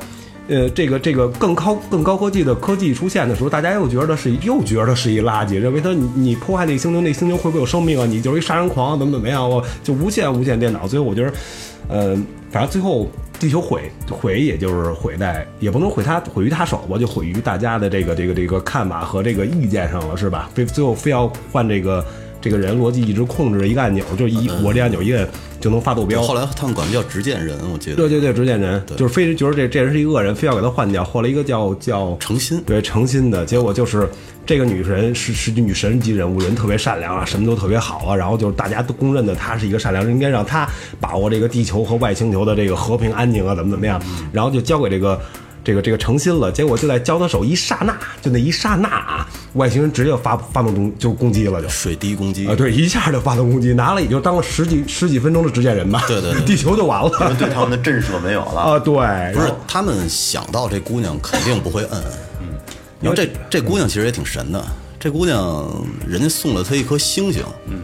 [0.47, 8.05] 呃，这个这个更高更高科技的科技出现的时候，大家又觉得是又觉得是一垃圾，认为他你你破坏那星球，那星球会不会有生命啊？
[8.05, 9.49] 你就是一杀人狂，怎么怎么样？
[9.49, 10.85] 我就无限无限电脑。
[10.87, 11.33] 最后我觉得，
[11.87, 12.17] 呃，
[12.51, 20.49] 反正最后地球毁毁，也就是毁在也不能毁他毁于他手吧，就毁于大家的这个这个这个看法和这个意见上了，是吧？
[20.53, 22.05] 非最后非要换这个
[22.43, 25.25] 这个人逻辑一直控制着一个按钮，就一我这按钮一摁
[25.61, 26.21] 就能发坐标。
[26.21, 27.95] 后来他们管他叫执剑人，我记得。
[27.95, 31.05] 对对对，执剑人就是非觉得这这人是一个恶人，非要给他换掉。
[31.05, 34.09] 后来一个叫叫诚心，对诚心的结果就是
[34.45, 38.13] 这个女神是是女神级人物，人特别善良啊，什么都特别好啊。
[38.13, 40.67] 然后就是大家都公认的她是一个善良人，应该让她
[40.99, 44.01] 把握这个地球和外星球的这个和平安宁啊，怎么怎么样。
[44.33, 45.17] 然后就交给这个。
[45.63, 51.69] 这个这个诚心了，结果就在交他手一刹那，就那一刹那啊，外星人直接发发动攻就攻击了，就。
[51.69, 52.45] 水滴攻击。
[52.47, 58.59] 啊，对，一下就发动攻击，拿了也就当了十几十几分钟的执剑人吧， 对对对，地球就完了，对他们的震慑没有了。
[58.59, 58.93] 啊，对，
[59.33, 62.03] 不是他们想到这姑娘肯定不会摁，
[62.41, 62.47] 嗯，
[63.01, 64.61] 因为这这姑娘其实也挺神的，
[64.99, 65.65] 这姑娘
[66.05, 67.83] 人家送了她一颗星星，嗯，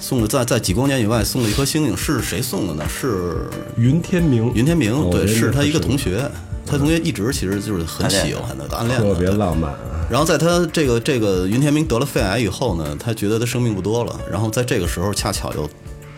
[0.00, 2.84] 送了在在几光年以外送了一颗星星，是谁送的呢？
[2.88, 3.46] 是
[3.76, 6.28] 云天明，云天明，对，是他一个同学。
[6.66, 9.72] 他同学一直其实就是很喜欢的，暗恋，特别浪漫。
[10.10, 14.18] 然后在他这个这个云天明得了肺癌以后呢，他觉得他生命不多了。
[14.30, 15.68] 然后在这个时候恰巧又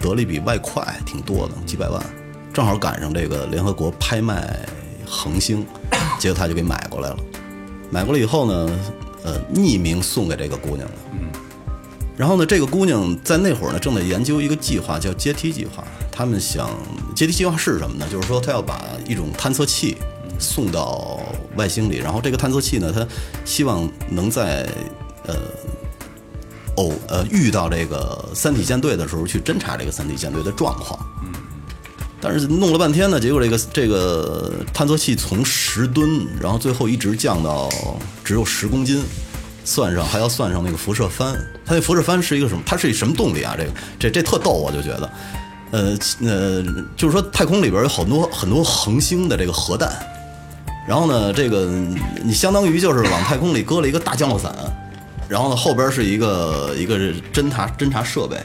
[0.01, 2.03] 得了一笔外快，挺多的，几百万，
[2.53, 4.59] 正好赶上这个联合国拍卖
[5.07, 5.65] 恒星，
[6.19, 7.17] 结果他就给买过来了。
[7.91, 8.79] 买过来以后呢，
[9.23, 10.95] 呃，匿名送给这个姑娘了。
[11.13, 11.29] 嗯。
[12.17, 15.85] 然后呢，这个姑娘在那会儿呢，正在研究一个计划，叫阶梯计划。
[16.11, 16.71] 他们想
[17.15, 18.07] 阶梯计划是什么呢？
[18.11, 19.97] 就是说他要把一种探测器。
[20.39, 21.21] 送到
[21.57, 23.07] 外星里，然后这个探测器呢，它
[23.45, 24.69] 希望能在
[25.27, 25.35] 呃
[26.77, 30.99] 偶呃遇到这个三体舰队的时候去侦查这个三体舰队的状况。
[31.25, 31.33] 嗯。
[32.19, 37.69] 但是弄了半天呢，结果这个这个探测器从十吨，然后最后一直降到
[38.25, 39.05] 只有十公斤，
[39.65, 41.35] 算上还要算上那个辐射帆。
[41.65, 42.63] 它那辐射帆是一个什么？
[42.65, 43.55] 它是一什么动力啊？
[43.57, 45.13] 这个这这特逗，我就觉得，
[45.73, 46.63] 呃呃，
[46.97, 49.95] 就是说太空里边有很多很多恒星的这个核弹。
[50.87, 51.67] 然后呢，这个
[52.23, 54.55] 你相当于就是往太空里搁了一个大降落伞，
[55.29, 56.97] 然后呢后边是一个一个
[57.33, 58.37] 侦察侦察设备，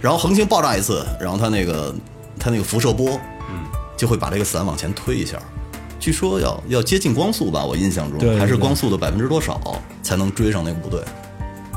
[0.00, 1.94] 然后恒星爆炸一次，然后它那个
[2.38, 3.20] 它那个辐射波，
[3.50, 3.60] 嗯，
[3.94, 5.36] 就会把这个伞往前推一下，
[6.00, 9.60] 据说要要接近光速吧，我印象中还是光速的百分之多少
[10.02, 10.98] 才能追上那个部队。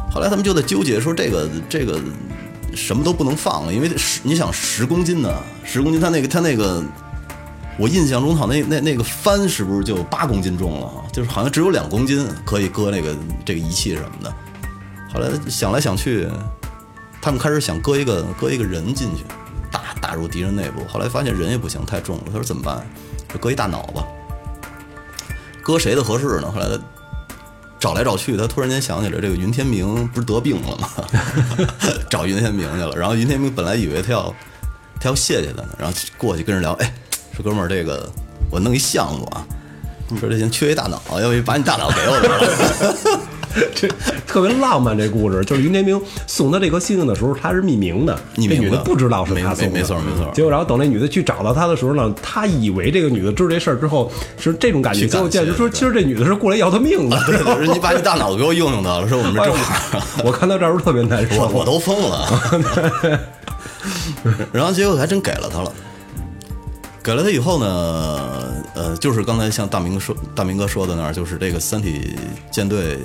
[0.09, 1.99] 后来他们就在纠结说这个这个
[2.73, 5.29] 什么都不能放了，因为十你想十公斤呢，
[5.65, 6.81] 十公斤它那个它那个。
[7.77, 10.89] 我印象中，好像那那那个帆是不是就八公斤重了？
[11.11, 13.13] 就是好像只有两公斤可以搁那个
[13.43, 14.33] 这个仪器什么的。
[15.13, 16.25] 后来想来想去，
[17.21, 19.25] 他们开始想搁一个搁一个人进去，
[19.69, 20.85] 打打入敌人内部。
[20.87, 22.23] 后来发现人也不行，太重了。
[22.27, 22.81] 他说怎么办？
[23.33, 24.05] 就搁一大脑吧。
[25.61, 26.49] 搁谁的合适呢？
[26.49, 26.79] 后来他
[27.77, 30.89] 找来找去，他突然间想起来，这个云天明不是得病了吗？
[32.09, 32.95] 找云天明去了。
[32.95, 34.33] 然后云天明本来以为他要
[34.99, 36.93] 他要谢谢他呢，然后过去跟人聊，哎。
[37.35, 38.09] 说哥们儿，这个
[38.49, 39.45] 我弄一项目啊，
[40.19, 43.19] 说这行缺一大脑，要不把你大脑给我。
[43.73, 43.87] 这
[44.27, 50.29] 特别浪漫，这故事就是云天明送他这颗星星的时候，他是匿名的，这女的不知道是他送的，没错没错。
[50.33, 57.17] 结果然后等那女的去找到他的时候呢，他以为这个女的知道这事儿之后是这种感觉，结果见着说其实这女的是过来要他命的。
[57.25, 60.01] 对，你把你大脑给我用用得了，说我们这正好。
[60.25, 63.19] 我看到这儿时候特别难受，我都疯了。
[64.51, 65.71] 然后结果还真给了他了。
[67.05, 72.17] 给了他以后呢，呃，就是刚才像大明哥说，大明哥说的那儿，就是这个三体
[72.51, 72.97] 舰队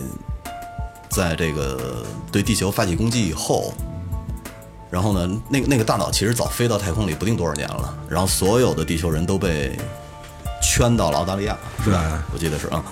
[1.11, 3.75] 在这个对地球发起攻击以后，
[4.91, 9.79] 然后呢，那个那个大脑其实早飞到太空里不定多少年了，然后所有的地球人都被
[10.63, 12.25] 圈到了澳大利亚，是吧？
[12.33, 12.83] 我记得是啊，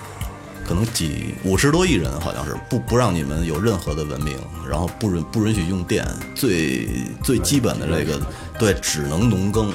[0.63, 4.37] 可能几五十多亿人好像是不不让你们有任何的文明，
[4.69, 6.87] 然后不允不允许用电，最
[7.23, 8.21] 最基本的这个
[8.59, 9.73] 对，只能农耕。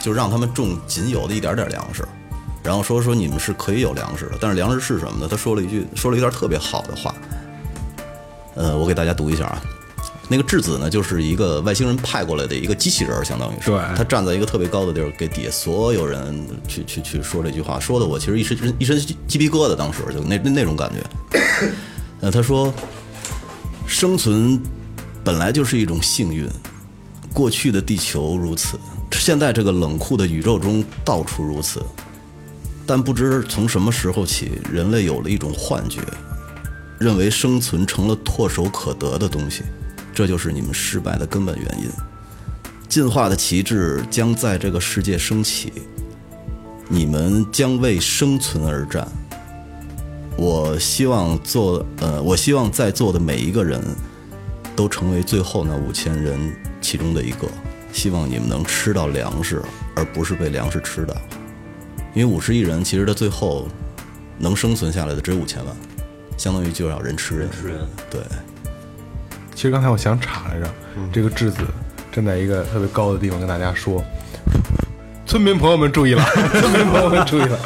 [0.00, 2.06] 就让他们种仅有的一点点粮食，
[2.62, 5.28] 然后说说你们是可以有粮食的，但是粮食是什么呢？
[5.30, 7.14] 他说了一句，说了一段特别好的话，
[8.54, 9.62] 呃，我给大家读一下啊。
[10.28, 21.40] 那个质子呢，就是一个外星人派过来的一个机器人，相当于是，他站在一个特别高的地儿，给底下所有人去去去说这句话，说的我其实一身一身鸡皮疙瘩，当时就那那种感觉。
[22.22, 22.74] 呃，他说，
[23.86, 24.60] 生存
[25.22, 26.48] 本来就是一种幸运，
[27.32, 28.76] 过去的地球如此。
[29.18, 31.82] 现在这个冷酷的宇宙中到处如此，
[32.86, 36.00] 但不知从什么时候起，人类有了一种幻觉，
[36.98, 39.62] 认为生存成了唾手可得的东西，
[40.14, 41.90] 这就是你们失败的根本原因。
[42.88, 45.72] 进化的旗帜将在这个世界升起，
[46.88, 49.06] 你们将为生存而战。
[50.36, 53.82] 我希望做，呃，我希望在座的每一个人
[54.76, 56.38] 都成为最后那五千人
[56.80, 57.48] 其中的一个。
[57.96, 59.62] 希望你们能吃到粮食，
[59.94, 61.16] 而不是被粮食吃的。
[62.12, 63.66] 因为五十亿人，其实他最后
[64.36, 65.74] 能生存下来的只有五千万，
[66.36, 67.48] 相当于就要人吃人。
[67.50, 67.78] 吃人，
[68.10, 68.20] 对。
[69.54, 71.60] 其实刚才我想岔来着，嗯这个质子
[72.12, 74.04] 站在一个特别高的地方跟大家说，
[75.24, 76.22] 村民朋友们注意了，
[76.52, 77.58] 村民朋友们注意了，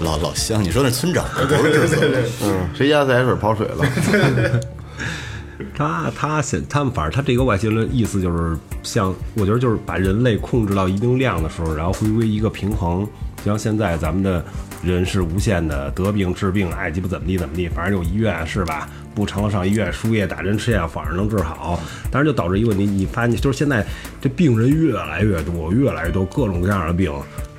[0.00, 3.84] 老老乡，你说那村长不是质子，嗯，谁家自来水跑水了？
[5.74, 13.06] 他他现他们反正他这个外星人意思就是像我觉得就是把人类控制到一定量的时候，然后回归一个平衡。
[13.38, 14.44] 就像现在咱们的
[14.82, 18.88] 人是无限的得病治病，爱鸡巴怎么地怎么地，反正有医院是吧？
[19.14, 21.78] 不成了上医院输液打针吃药，反正能治好。
[22.10, 23.86] 但是就导致一个问题，你发现就是现在
[24.20, 27.12] 这病人越来越多，越来越多，各种各样的病，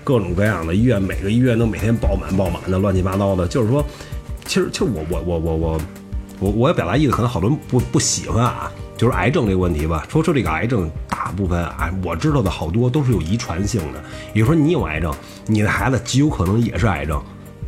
[0.04, 3.48] 各种各样的医院，每个医院都每天爆满爆满的，乱七八糟的。
[3.48, 3.84] 就是说，
[4.46, 5.82] 其实其实我我我我我
[6.40, 10.06] 我我要表达意思，可能好多人不不喜欢啊，就是癌症这个问题吧。
[10.10, 14.04] 说说这个癌症，大部分啊，我知道的好多都是有遗传性的。
[14.34, 15.14] 比如说你有癌症，
[15.46, 17.22] 你的孩子极有可能也是癌症，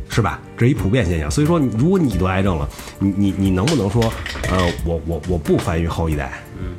[0.08, 0.40] 是吧？
[0.56, 1.30] 这是一普遍现象。
[1.30, 2.68] 所以说，如果你得癌症了，
[2.98, 4.02] 你你你能不能说，
[4.50, 6.40] 呃，我我我不繁育后一代？
[6.60, 6.74] 嗯，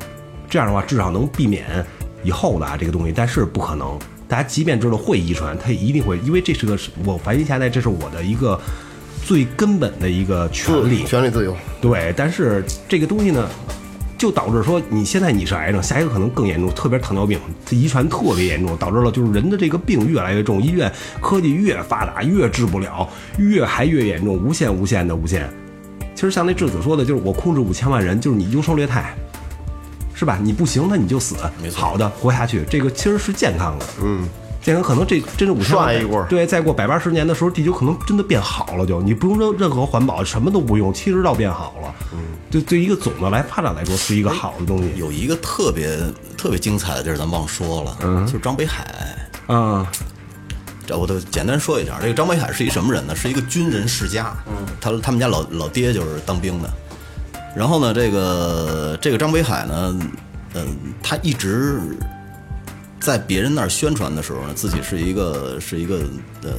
[0.48, 1.84] 这样的话至少能避免
[2.24, 3.98] 以后的啊这个东西，但是不可能。
[4.28, 8.58] 大家即便知道会遗传，它也一定会，因为这是个我繁育下一代，这是我的一个
[9.24, 11.04] 最根本的一个权利。
[11.04, 13.48] 权利自由，对，但是这个东西呢，
[14.18, 23.08] 就导致说你现在你是癌症，下一个可能更严重，特别是糖尿病，它遗传特别严重，导致了就是人的这个病越来越重，医院科技越发达越治不了，
[23.38, 25.48] 越还越严重，无限无限的无限。
[26.14, 29.14] 其实像那质子说的，就是我控制五千万人，就是你优胜劣汰。
[30.14, 30.38] 是吧？
[30.40, 31.34] 你不行，那你就死。
[31.74, 33.86] 好的，活下去，这个其实是健康的。
[34.04, 34.28] 嗯，
[34.62, 41.94] 健康可能这真是五千万涮一锅对，再过百八十年的时候，地球可能真的变好了就，你不用任任何环保，什么都不用，其实倒变好了。
[42.12, 44.92] 嗯，对，对一个总的来发展来说，是一个好的东西。
[44.96, 45.98] 有一个特别
[46.38, 48.86] 特别精彩的地儿，咱忘说了，嗯就是张北海。
[49.48, 49.84] 啊，
[50.86, 53.16] 这我都简单说一下，这个张北海是一什么人呢？
[53.16, 56.70] 是一个军人世家，嗯，他他们家老老爹就是当兵的。
[57.54, 59.98] 然后呢，这个这个张北海呢，
[60.54, 60.66] 嗯、
[61.02, 61.80] 他一直
[63.02, 66.02] 在别人那儿宣传的时候呢，自己是一个是一个
[66.44, 66.52] 呃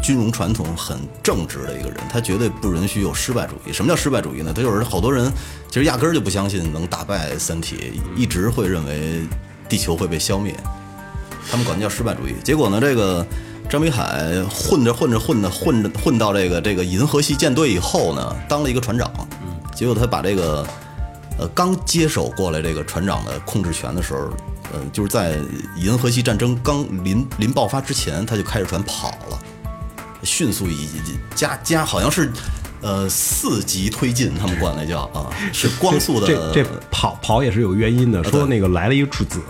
[0.00, 3.72] 军容传统很正直的一个人，他绝对不允许有失败主义。
[3.72, 4.52] 什么叫失败主义呢？
[4.54, 5.28] 他就是好多人
[5.68, 9.26] 其实压根儿就不相信能打败三体，一直会认为
[9.68, 10.54] 地球会被消灭。
[11.50, 12.34] 他们管叫失败主义。
[12.44, 13.26] 结果呢，这个
[13.68, 19.10] 张北海混着混着混着混着混到这个这个银河系舰队以后呢，当了一个船长。
[19.74, 20.64] 结果他把这个
[21.40, 24.30] 呃刚接手过来这个船长的控制权的时候，
[24.92, 25.38] 就是在
[25.76, 29.38] 银河系战争刚临临爆发之前，他就开着船跑了，
[30.22, 30.88] 迅速以
[31.34, 32.32] 加加好像是。
[32.80, 36.26] 呃，四级推进，他们管那叫啊， 是光速的。
[36.26, 39.40] 这这跑跑也是有原因的，说那个来了一个质子，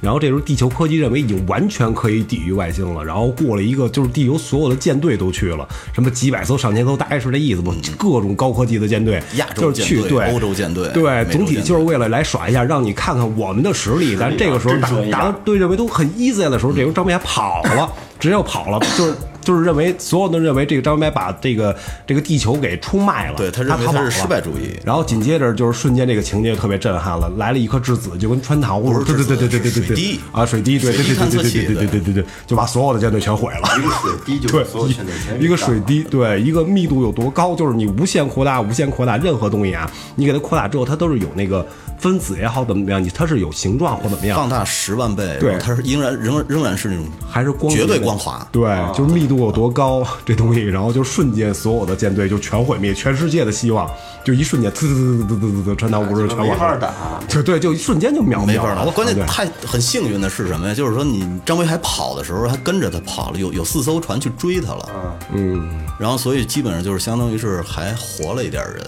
[0.00, 14.16] 然后这时候地球科技认为已经完全可以抵御外星了，然后过了一个就是地球所有的舰队都去了，什么几百艘、上千艘，大概是这意思吧，各种高科技的舰队，嗯亚洲就是去舰队对欧洲舰队对，总体就是为了来耍一下，让你看看我们的实力。
[14.18, 19.14] 但这个时候大大家对认为都很 easy 的时候，这时候张北海跑了，直接就跑了，就是。
[19.42, 21.76] 就是认为所有人都认为这个张北海把这个
[22.06, 24.78] 这个地球给出卖了，对他认为他是失败主义。
[24.84, 33.68] 然后紧接着就是瞬间这个情节特别震撼了，来了一颗质子，就跟穿糖似的，对对对对对对对对啊，水滴，对对对对对对对对对对对对，就把所有的舰队全毁了。
[33.78, 41.66] 一个水滴就所有舰队全，一个水滴，对，一个密度有多高，就是你无限扩大、无限扩大，任何东西啊，你给它扩大之后，它都是有那个
[41.98, 45.56] 分子也好，怎么样，你它是有形状或怎么样，放大十万倍，对。
[45.58, 48.46] 它是仍然仍仍然是那种还是光绝对光滑。
[48.50, 48.62] 对，
[48.94, 53.90] 就是密度有多高，这东西，然后就瞬间所有的舰队就全毁灭，全世界的希望
[54.24, 56.92] 就一瞬间，呲呲呲呲呲呲，传到五十全完了，没法打
[57.28, 58.84] 就对，就一瞬间就秒没法打。
[58.86, 60.74] 关键太很幸运的是什么呀？
[60.74, 64.88] 就是说你张维海跑的时候，还跟着他跑了，有有四艘船去追他了，
[65.32, 68.84] 嗯，然后所以基本上就是相当于是还活了一点人。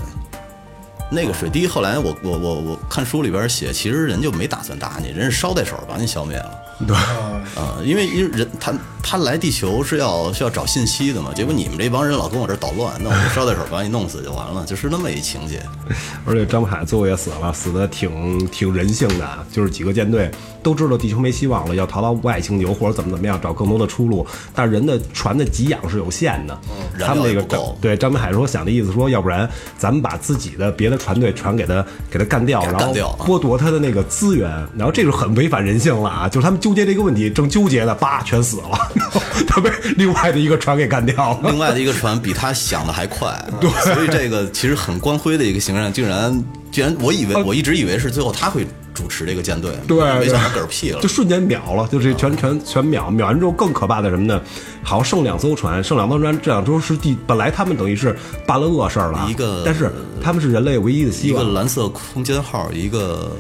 [1.11, 6.51] 那个水滴后来我我我我看书里边写，其实人就没打算打你，人是捎带手把你消灭了。
[6.87, 15.63] 对，啊、因为因为人他他来地球是要是要找信息的嘛，结果你们这帮人老跟我这儿捣乱，那我就捎带手把你弄死就完了，就是那么一情节。
[16.27, 20.31] 而且张北海最后也死了，死的挺挺人性的，就是几个舰队
[20.65, 24.27] 都知道地球没希望了，要逃到外星球或者怎么怎么样，找更多的出路。
[24.53, 26.59] 但是人的船的给养是有限的，
[26.99, 27.47] 他们那个
[27.81, 29.49] 对张北海说想的意思说，要不然
[29.79, 32.93] 咱们把自己的别的船队船给他给他干掉，然后
[33.27, 36.29] 剥夺他的那个资源，然后这是很违反人性了啊！
[36.29, 41.51] 就是他们纠结这个问题，正纠结呢，叭全死了，然 后他被另外的一个船给干掉了。
[41.51, 46.43] 另外的一个船比他想的还快， 对，所以这个其实很光辉的一个形象，竟然
[46.75, 51.07] 既然我以为我一直以为是最后他会主持这个舰队，对没想到嗝屁了就。
[51.09, 54.43] 瞬间秒了，就这全全全秒，秒完之后更可怕的什么呢？
[54.83, 59.89] 好像剩两艘船，剩两艘船，这两艘是第本来他们等于是办了恶事儿了，一个但是
[60.21, 61.41] 他们是人类唯一的希望。
[61.41, 63.37] 一个蓝色空间号，一个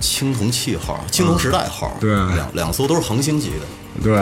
[0.00, 4.02] 青铜器号、青铜时代号，对两两艘都是恒星级的。
[4.02, 4.12] 对，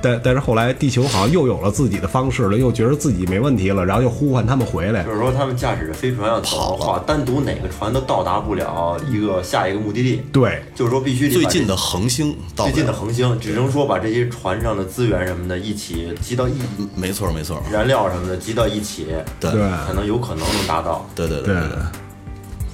[0.00, 5.10] 但但是后来地球好像又有了自己的方式了，又觉得自己没问题了，然后又呼唤他们回来就。
[5.10, 10.22] 是说，他们驾驶着飞船要跑的话，单独哪个船都到达不了一个下一个目的地。
[10.32, 16.54] 对，就是说，必须得最近的恒星到最近的恒星，只能说把这些船上的资源什么的一起集到一
[16.94, 19.06] 没错没错，燃料什么的集到一起，
[19.40, 21.62] 对对可能有可能能达到，对对对，对，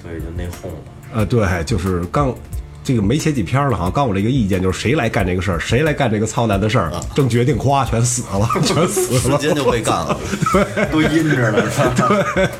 [0.03, 0.75] 所以就内讧了。
[1.15, 2.35] 呃，对，就是刚。
[2.85, 10.21] 这个没写几篇了，好像刚我这个意见就是谁来干这个事儿，谁来干这个操蛋的事儿，正决定夸全死了，全死了， 瞬间就被干了。
[10.93, 12.51] 都阴着呢，是吧？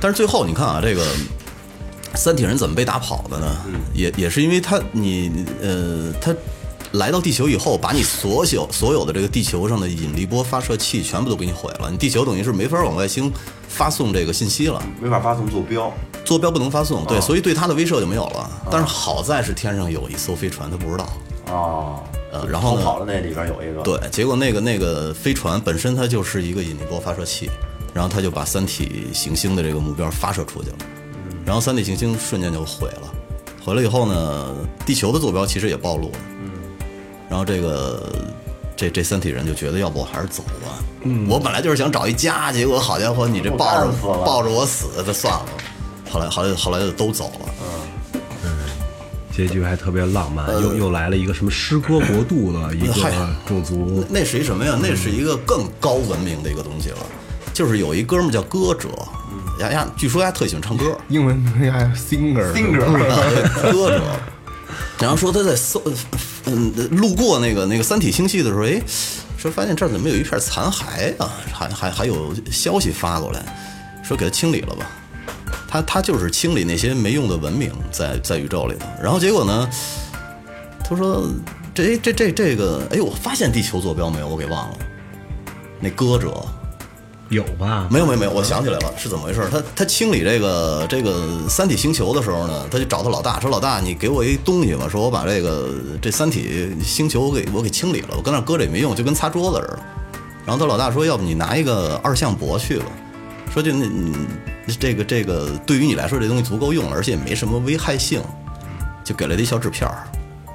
[0.00, 1.06] 但是最后你看啊，这个
[2.14, 3.56] 三体人怎么被打跑的呢？
[3.94, 6.34] 也也是因为他你呃他
[6.92, 13.32] 来到地球以后，把你所有所有的这个地球上的引力波发射器全部都给你毁了，你地球等于是没法往外星
[13.78, 14.82] 发送这个信息了。
[15.00, 15.92] 没法发送坐标，
[16.24, 18.50] 坐标不能发送，对，所以对它的威慑就没有了。
[18.68, 21.08] 但是好在是天上有一艘飞船，他不知道。
[21.46, 22.02] 哦，
[22.32, 27.48] 呃，然后跑了那里边有一个，对，结果那个那个飞船本身它就是一个引力波发射器，
[27.94, 30.76] 然后它就把三体行星的这个目标发射出去了，
[31.46, 33.14] 然后三体行星瞬间就毁了。
[33.64, 36.18] 毁了以后呢，地球的坐标其实也暴露了。
[36.42, 36.50] 嗯，
[37.30, 38.12] 然后这个
[38.76, 40.82] 这这三体人就觉得，要不我还是走吧。
[41.08, 45.46] 嗯，我本来就是想找一家，结果好家伙，你这抱着抱着我死，那算了。
[46.10, 47.48] 后来后来后来就都走了。
[47.62, 47.68] 嗯。
[49.34, 53.10] 结局还特别浪漫，又又来了一个什么诗歌国度的一嗨。
[53.10, 54.76] 个种族，那是一什么呀？
[54.82, 56.98] 那是一个更高文明的一个东西了，
[57.54, 58.88] 就是有一哥们儿叫歌者，
[59.60, 64.02] 呀呀，据说他特喜欢唱歌，英文名还 singer singer 啊对歌者。
[64.98, 65.80] 然后说他在搜，
[66.46, 68.82] 嗯，路过那个那个三体星系的时候，哎，
[69.38, 71.30] 说发现这儿怎么有一片残骸啊？
[71.54, 73.40] 还还还有消息发过来，
[74.02, 74.84] 说给他清理了吧。
[75.68, 78.86] 他他就是清理那些没用的文明在在宇宙里头。
[79.00, 79.70] 然后结果呢，
[80.82, 81.30] 他说
[81.72, 84.78] 这这这这个，哎呦，我发现地球坐标没有，我给忘了。
[85.78, 86.44] 那歌者
[87.30, 87.86] 有吧？
[87.90, 89.46] 没有没有没有，我想起来了，是怎么回事？
[89.50, 95.68] 他他清理这个这个三体星球的时候呢，他就找他老大说：“老大，你给我一东西吧，说我把这个
[96.00, 99.78] 这三体星球我给我给清理了，我跟那搁着也没用，就跟擦桌子似的。”
[100.46, 102.86] 然后他老大说：“要不你拿一个二向箔去吧，
[103.52, 104.26] 说就那嗯
[104.80, 108.22] 这个这个对于你来说这东西足够用了，而且也没什么危害性，
[109.04, 110.08] 就给了他一小纸片儿，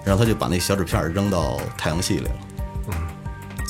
[0.04, 2.32] 然后他就把那小纸片扔到太阳系里了。”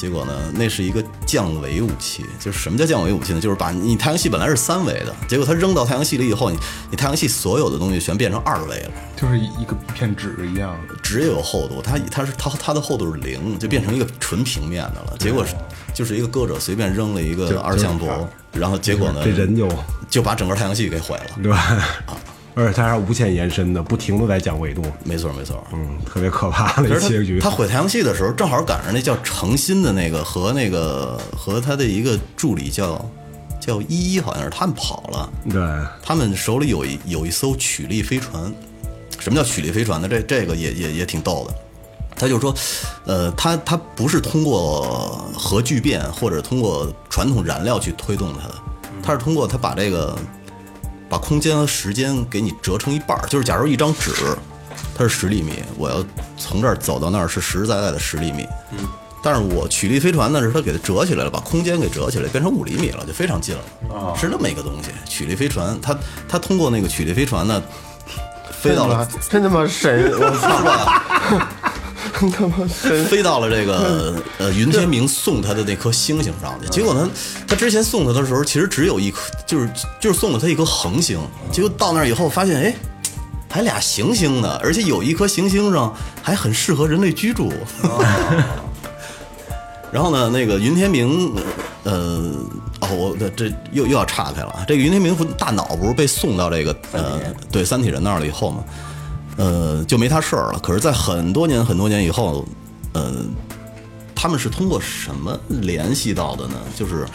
[0.04, 2.26] 结果呢，那是一个降维武器。
[2.38, 3.40] 就是什么叫降维武器呢？
[3.40, 6.58] 就是把你太阳系本来是三维的，结果它扔到太阳系里以后，你
[6.92, 10.96] 你太阳系所有的东西全变成二维了，就是一个一片纸一样的。
[11.02, 15.16] 纸也有厚度，它它是它它的厚度是零，就变成一个纯平面的了。
[15.20, 15.56] 结果是
[15.94, 19.70] 就是一个歌者随便扔了一个二向箔，然后结果呢，这人就
[20.10, 21.40] 就把整个太阳系给毁了。
[21.42, 21.78] 对吧？
[22.56, 27.50] 而且它还是无限延伸的，不停的在讲维度，没错没错，嗯，特别可怕的一结局他。
[27.50, 33.04] 他毁太阳系的时候，正好赶上那叫诚心的那个和那个和他的一个助理叫
[33.60, 35.30] 叫依依，好像是他们跑了。
[35.50, 35.62] 对，
[36.02, 38.54] 他们手里有一有一艘曲力飞船。
[39.20, 40.08] 什么叫曲力飞船呢？
[40.10, 41.56] 这这个也也也挺逗的。
[42.16, 42.54] 他就说，
[43.06, 48.56] 呃，他他不是通过核聚变或者通过传统燃料去推动它的，
[49.02, 50.18] 他是通过他把这个
[51.14, 54.12] 把空间和时间给你折成一半儿，就是假如一张纸
[54.98, 56.04] 它是十厘米，我要
[56.40, 58.48] 从这儿走到那儿是实实在在的十厘米。
[58.72, 58.80] 嗯，
[59.22, 63.62] 但是我曲力飞船呢，是它给它折起来了，把空间给折起来，变成五厘米了，就非常近了。
[63.90, 64.90] 哦是那么一个东西。
[65.08, 65.96] 曲力飞船，它
[66.28, 67.62] 它通过那个曲力飞船呢，
[68.52, 70.12] 飞到了真他妈神！
[70.20, 70.50] 我操，
[71.30, 71.40] 真
[73.10, 76.68] 飞到了这个呃云天明送他的那颗星星上去。
[76.70, 77.10] 结果呢，
[77.48, 81.20] 他之前送他的时候，其实只有一颗，就是就是送了他一颗恒星。
[81.52, 82.76] 结果到那儿以后，发现哎，
[83.50, 87.52] 还俩行星呢，而且有一颗行星上还很适合人类居住。
[89.92, 91.36] 然后呢，那个云天明，
[91.84, 92.34] 呃，
[92.80, 94.66] 哦，我这又又要岔开了。
[94.68, 97.20] 这个云天明大脑不是被送到这个呃
[97.52, 98.64] 对三体人那儿了以后嘛，
[99.38, 100.60] 呃，就没他事儿了。
[100.60, 102.46] 可是，在很多年很多年以后，
[102.94, 103.14] 呃，
[104.14, 106.56] 他们是通过什么联系到的呢？
[106.76, 107.06] 就是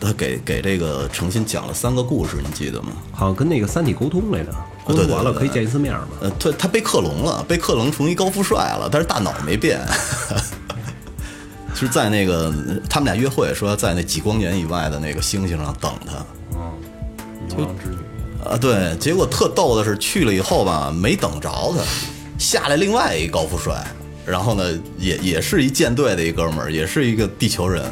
[0.00, 2.88] 他给给这个程心讲了三个故事，你记得吗？
[3.12, 4.52] 好像跟那个三体沟通来着，
[4.86, 6.08] 沟通完了可以见一次面嘛。
[6.20, 9.80] 呃，他他被克隆了，被克隆成一高富帅了，但是大脑没变。
[11.74, 12.52] 就 是在那个
[12.88, 16.24] 他们俩约会，说要在那几光年以外的那个星星上等他。
[17.46, 17.98] 牛郎织女。
[18.44, 21.82] 啊，对，结果特逗的是去了以后吧，没等着他，
[22.38, 23.84] 下来另外一高富帅，
[24.24, 24.64] 然后呢，
[24.96, 27.84] 也也是一舰队的一哥们儿，也是一个地球人。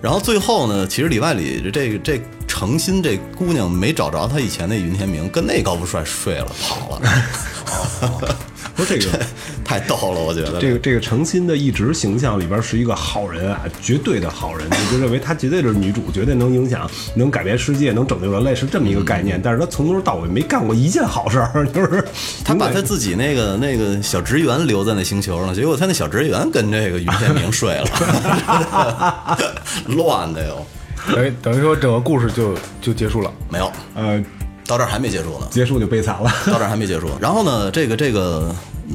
[0.00, 8.36] 然后最后呢，其实里外里这这诚心这姑娘没找着他以前那云天明，跟那高富帅睡了，跑了。
[8.84, 9.06] 这个。
[9.64, 19.40] 太逗了，我觉得这个这个成心的一直形象里边是一个好人啊，绝对的好人，你就认为他绝对是女主，绝对能影响、能改变世界、能拯救人类，是这么一个概念。
[19.40, 22.04] 但是他从头到尾没干过一件好事儿， 就是
[22.44, 29.38] 他把他自己那个那个小职员留在那星球上，结果他那小职员跟这个于天明 睡了，
[29.86, 30.66] 乱的哟。
[31.14, 34.20] 等于等于说整个故事就就结束了，没有，呃，
[34.66, 37.08] 到这儿还没结束呢，结束就悲惨了，到这儿还没结束。
[37.20, 38.52] 然后呢，这个这个。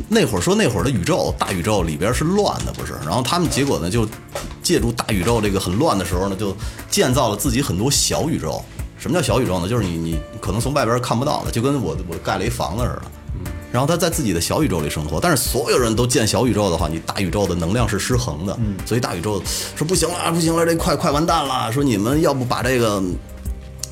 [0.10, 2.94] 那会儿说那会儿的宇宙大宇宙里边是乱的，不是？
[3.06, 4.08] 然后他们结果呢，就
[4.62, 6.56] 借助大宇宙这个很乱的时候呢，就
[6.90, 8.64] 建造了自己很多小宇宙。
[8.98, 9.68] 什么叫小宇宙呢？
[9.68, 13.02] 就是你你可能从外边看不到的，就跟我我盖了一房子似的。
[13.72, 18.58] 然后他在自己的小宇宙里生活，但是所有人都建小宇宙的话，你大宇宙的能量是失衡的。
[18.86, 19.44] 所以大宇宙
[19.76, 21.72] 说不行了，不行了，这快快完蛋了。
[21.72, 23.04] 说你们要不把这个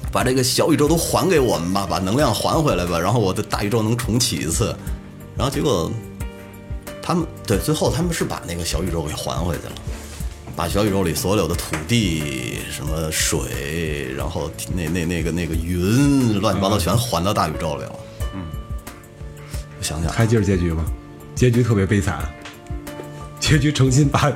[0.10, 4.74] 把这个小宇宙都还给我们吧，把能量还回来吧，然后我的大宇宙能重启一次。
[5.36, 5.92] 然后结果，
[7.02, 9.72] 他们对最后他们是把那个小宇宙给还回去了，
[10.56, 18.00] 把小宇宙里所有的土地、什么水，然后那那那个那个云，乱七八糟全还到大宇宙里了。
[18.36, 18.46] 嗯，
[19.80, 20.86] 我想想，还记得结局吗？
[21.34, 22.24] 结局特别悲惨，
[23.40, 24.32] 结局诚心把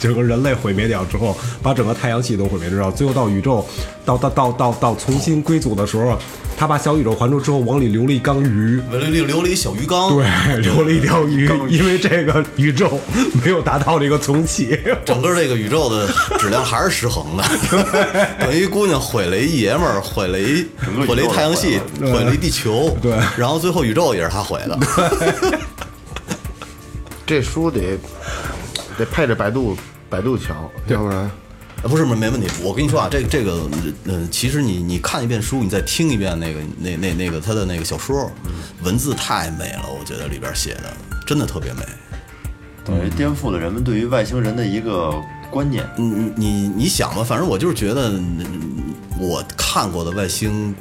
[0.00, 3.64] 整个人类毁灭掉之后，把整个太阳系都毁灭掉，最后到宇宙
[4.06, 6.18] 到到到到到重新归组的时候。
[6.56, 12.98] 他把小宇宙还出之后，往里留了一缸鱼，留留了一小鱼缸，对，留了一条鱼，因为这个宇宙
[13.44, 17.44] 没有达到这个重启，整个这个宇宙的质量还是失衡的，
[18.40, 20.66] 等于姑娘毁了一爷们儿，毁了一
[21.06, 24.78] 毁了一太阳系，毁了一地球，对，然后最后宇宙也是他毁的。
[27.26, 27.98] 这书得
[28.98, 29.76] 得配着百度
[30.08, 31.30] 百度瞧，要不然。
[31.88, 33.68] 不是没没问题，我跟你说啊，这个这个，
[34.04, 38.30] 嗯，其实你你看一遍书，你再听一遍那个那那那个他的那个小说，
[38.82, 40.92] 文字太美了，我觉得里边写的
[41.26, 41.82] 真的特别美，
[42.84, 45.12] 等于颠覆了人们对于外星人的一个
[45.50, 45.86] 观念。
[45.96, 48.12] 你你你想吧，反正我就是觉得，
[49.18, 50.74] 我看过的外星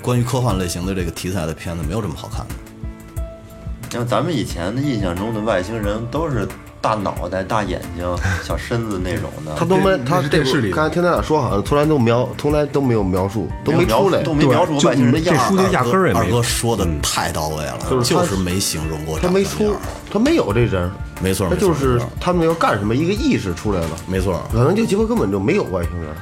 [0.00, 2.54] 关于科幻类型的这个题材的片子，没有这么好看的。
[3.90, 6.48] 像咱们以前的印象中的外星人都是。
[6.86, 8.06] 大脑袋、大眼睛、
[8.44, 15.36] 小身子那种的，他都没，他这视里刚才听他俩说，好像从来都描，从来都没有描述，都没出来，都没描述外星人的样。
[15.48, 16.20] 书就压根儿也没。
[16.20, 19.18] 二哥说的太到位了，就是没形容过。
[19.18, 19.74] 他没出，
[20.08, 20.88] 他没有这人，
[21.20, 24.40] 没错，他就是他们要干什么，一个意识出来了，没错。
[24.52, 26.14] 可能就结果根本就没有外星人。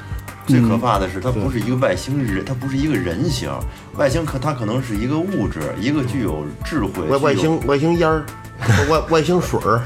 [0.46, 3.50] 最可怕的是，他不是一个外星人，他不是一个人形，
[3.98, 7.06] 外星可他可能是一个物质，一个具有智慧。
[7.10, 8.24] 外外星外星烟儿。
[8.88, 9.82] 外外星水儿，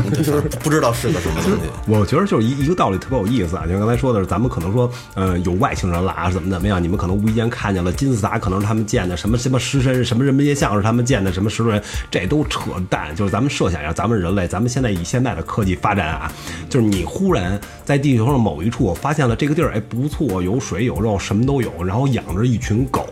[0.62, 1.58] 不知道是个什么东西。
[1.86, 3.66] 我觉得就是一一个道理，特别有意思啊。
[3.66, 6.82] 就刚才说的是，咱们可能说，呃，有外星人了啊，怎么怎么样？
[6.82, 13.14] 你们可能无意间看见了金字塔，可能是他们建的；什么什么狮身，什么人面像像是他们建的；什么石头人，这都扯淡。
[13.16, 16.30] 就是咱们设想一下，咱们人类，咱们现在以现在的科技发展啊，
[16.68, 23.06] 就是你忽然在地球上某一处发现了这个地儿，哎，不错，有水有肉，什么都有，然后养着一群狗。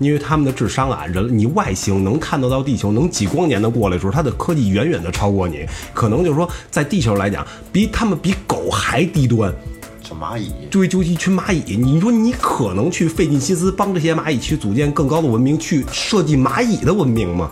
[0.00, 9.54] 因为他们的智商啊，人你外星能看得到地球，能几光年的过来的时候，它的科技远远的超过你，可能就是说在地球来讲，比他们比狗还低端。
[10.02, 11.76] 小蚂蚁，对，就一群蚂蚁。
[11.76, 17.50] 你说你可能去费尽心思帮这些蚂蚁去组建更高的文明，去设计蚂蚁的文明吗？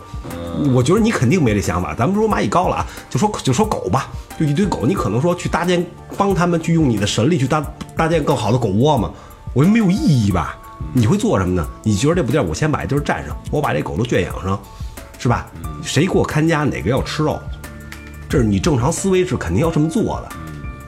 [0.75, 1.95] 我觉得你肯定没这想法。
[1.95, 4.09] 咱们说蚂蚁高了啊，就说就说狗吧，
[4.41, 5.87] 就一堆狗，你可能说去搭建，
[6.17, 7.61] 帮他们去用你的神力去搭
[7.95, 9.13] 搭建更好的狗窝吗？
[9.53, 10.59] 我觉得没有意义吧。
[10.93, 11.67] 你会做什么呢？
[11.83, 14.59] 你觉得这不地儿，我先把这地儿占上，我把这狗都圈养上，
[15.19, 15.47] 是吧？
[15.83, 17.41] 谁给我看家，哪个要吃肉？
[18.29, 20.29] 这是你正常思维是肯定要这么做的。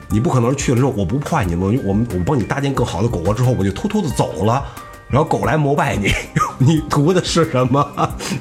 [0.09, 4.65] 你不可能去了之后，我不破坏你们，我们我帮你搭建更好的狗窝之后，我就偷偷的走了，
[5.07, 6.11] 然后狗来膜拜你，
[6.57, 7.85] 你图的是什么？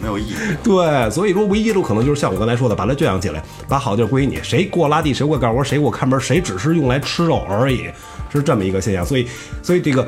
[0.01, 0.34] 没有意义。
[0.62, 7.88] 对，所以说唯一的可能就是像我刚才说的，把它圈养起来，把好地儿归你，谁给我拉地，谁给我干活，谁给我看门，谁只是用来吃肉而已，
[8.32, 9.05] 是这么一个现象。
[9.05, 9.28] 所以，
[9.62, 10.07] 所以这个。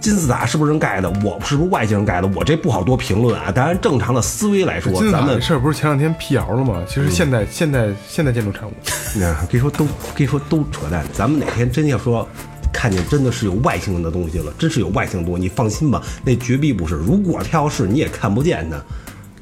[0.00, 1.10] 金字塔是不是人盖的？
[1.24, 2.30] 我是不是外星人盖的？
[2.34, 3.50] 我这不好多评论啊。
[3.50, 6.82] 当然，正常的思维来说，咱们事儿不是前两天辟谣了吗？
[6.86, 8.72] 其实现在现代现代建筑产物，
[9.50, 11.04] 可以说都可以说都扯淡。
[11.12, 12.26] 咱们哪天真要说
[12.72, 16.94] 看见真的是有外星人的东西了，真是有外星多，你放心吧，那绝壁不是。
[16.94, 18.80] 如果他要是，你也看不见的，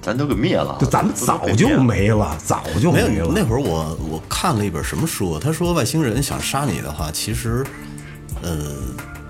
[0.01, 0.79] 咱都给灭了。
[0.81, 3.31] 就咱们早就没了，早就没有。
[3.33, 7.63] 那会儿我我看了一本什么书，他说外星人想杀你的话，其实，
[8.43, 8.75] 呃。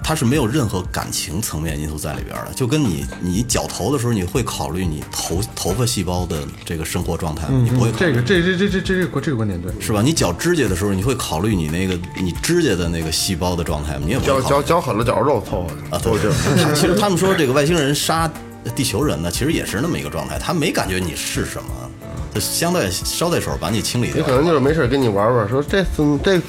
[0.08, 10.00] 它是没有任何感情层面因素在里边的，就跟你你绞头的时候，你会考虑你头头发细胞的这个生活状态吗，你不会考虑这个这这这这这这个这个观点对，是吧？
[10.00, 14.02] 你绞指甲的时候，你会考虑你那个你指甲的那个细胞的状态吗？
[14.04, 15.98] 你也不嚼会考虑嚼嚼狠了，绞肉凑合啊。
[15.98, 16.34] 凑合劲儿。
[16.64, 18.30] 他其实他们说这个外星人杀
[18.76, 21.68] 地球人呢，其实也是那么一个状态，他没感觉你是什么，
[22.32, 24.30] 就相对捎带手把你清理掉也可。
[24.36, 26.40] 能就是没事儿跟你玩玩，说这孙这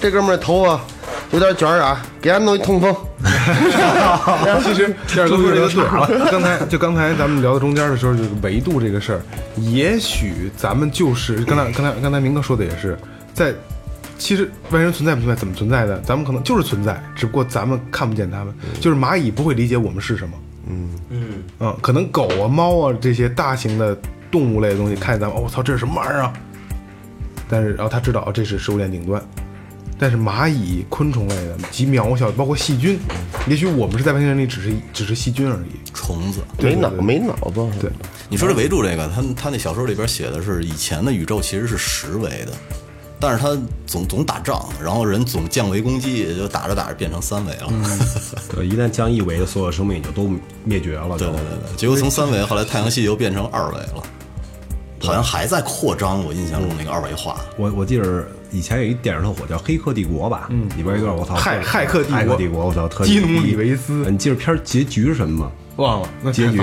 [0.00, 0.80] 这哥们儿头发
[1.32, 2.94] 有点卷儿啊，给俺弄一通风。
[4.62, 9.20] 其实 第二个说这个对， 刚才就刚才咱们聊到中间的时候，就是维度这个事儿，
[9.56, 12.96] 也许咱们就是刚才刚才刚才明哥说的也是，
[13.34, 13.52] 在
[14.18, 20.34] 其实外星人存在不存在，怎么存在的，咱们可能就是存在，只不过咱们看不见他们，就是蚂蚁不会理解我们是什么，
[20.68, 20.90] 嗯
[21.58, 23.96] 嗯可能狗啊、猫啊这些大型的
[24.30, 26.32] 动物类的东西，看见咱们，哦我操，这是什么玩意儿啊？
[27.50, 29.22] 但是然后他知道哦这是食物链顶端，
[29.98, 32.98] 但是蚂蚁、昆虫类的极渺小，包括细菌，
[33.46, 35.78] 也许我们是在外星人里只是只是细菌而已。
[35.92, 37.90] 虫子，没脑没脑子，对，
[38.28, 42.52] 你说这维度这个，他他那小说里边写的是以前的宇宙其实是十维的，
[43.18, 47.68] 但是他总总打仗，然后人总降维攻击，也就打着打着变成三维了。
[48.54, 50.30] 对，一旦降一维的所有生命就都
[50.64, 51.18] 灭绝了。
[51.18, 54.02] 对对对对，结果从三维后来太阳系又变成二维了，
[55.00, 56.24] 好像还在扩张。
[56.24, 65.52] 我印象中那个二维化，我我记得以前有一电影特火，叫《黑客帝国》吧，嗯，里边有一段我操，骇骇客帝国骇客帝国，我操，特基努里维斯你记得片儿结局是什么吗？
[65.76, 66.58] 忘了，那结局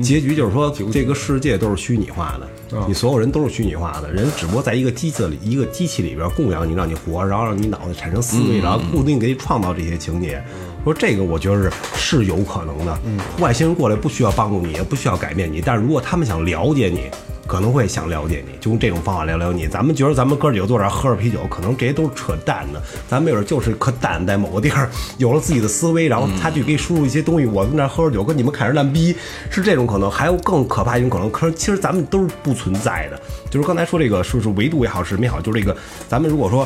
[0.00, 10.40] 结局就是说，这个世界都是虚拟化的，啊你所有人都是虚拟化的，人只不过在一个机子里，一个机器里边供养你，让你活，然后让你脑袋产生思维，然后固定给你创造这些情节。
[10.84, 12.98] 说这个，我觉得是是有可能的。
[13.40, 17.10] 外星人过来不需要帮助你，也不需要改变你，但是如果他们想了解你。
[17.50, 19.66] 可能会想了解你，就用这种方法聊聊你。
[19.66, 22.80] 咱们觉得咱们哥几个坐这儿喝着啤酒，可能这些都是扯淡的。
[23.08, 24.88] 咱们有人就是可淡，在某个地儿
[25.18, 27.46] 有了自己的思维，然后他去给你输入一些东西。
[27.46, 29.16] 我在那喝着酒，跟你们侃着烂逼，
[29.50, 30.08] 是这种可能。
[30.08, 33.20] 还有更可怕一种可能，可是其实咱们都是不存在的。
[33.50, 35.76] 就是刚才说这个，说是维度也好，是什么也好，就是这个，
[36.06, 36.64] 咱们如果说。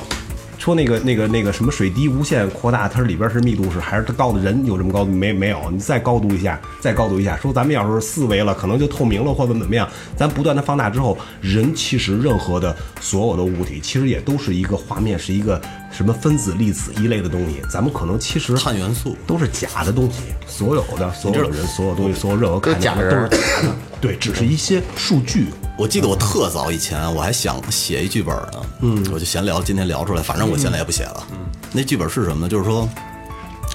[0.59, 4.45] 说那个那个那个什么水滴无限扩大，它里边是密度是还是它高的？
[4.45, 5.59] 人有这么高度没没有？
[5.71, 9.89] 你再高度一下，再高度一下，说咱们要是四维了，可能就透明了或者怎么样？
[10.17, 17.63] 咱不断的放大之后，人其实任何的所有的物体，其实也都是一个画面，是一个什么分子、粒子一类的东西。
[17.71, 25.47] 咱们可能其实碳元素都是假的东西，所有的所有的人、所有东西、所有任何看的都是假的，对，只是一些数据。
[25.77, 31.27] 我记得我特早以前我还想写一剧本呢，嗯，我就闲聊，今天聊出来，反正我现在也不写了。
[31.33, 31.39] 嗯，
[31.72, 32.49] 那剧本是什么呢？
[32.49, 32.89] 就是说，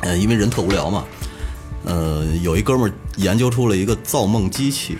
[0.01, 1.03] 呃，因为人特无聊嘛，
[1.83, 4.97] 呃，有一哥们儿研究出了一个造梦机器，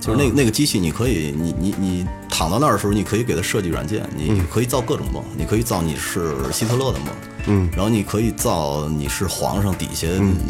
[0.00, 7.08] 就是那那个机器，你可以，你你你躺到那儿的时候，你可以给它设计软件，你可以造各种梦，你可以造你是希特勒的梦，
[7.46, 10.06] 嗯，然后你可以造你是皇上底下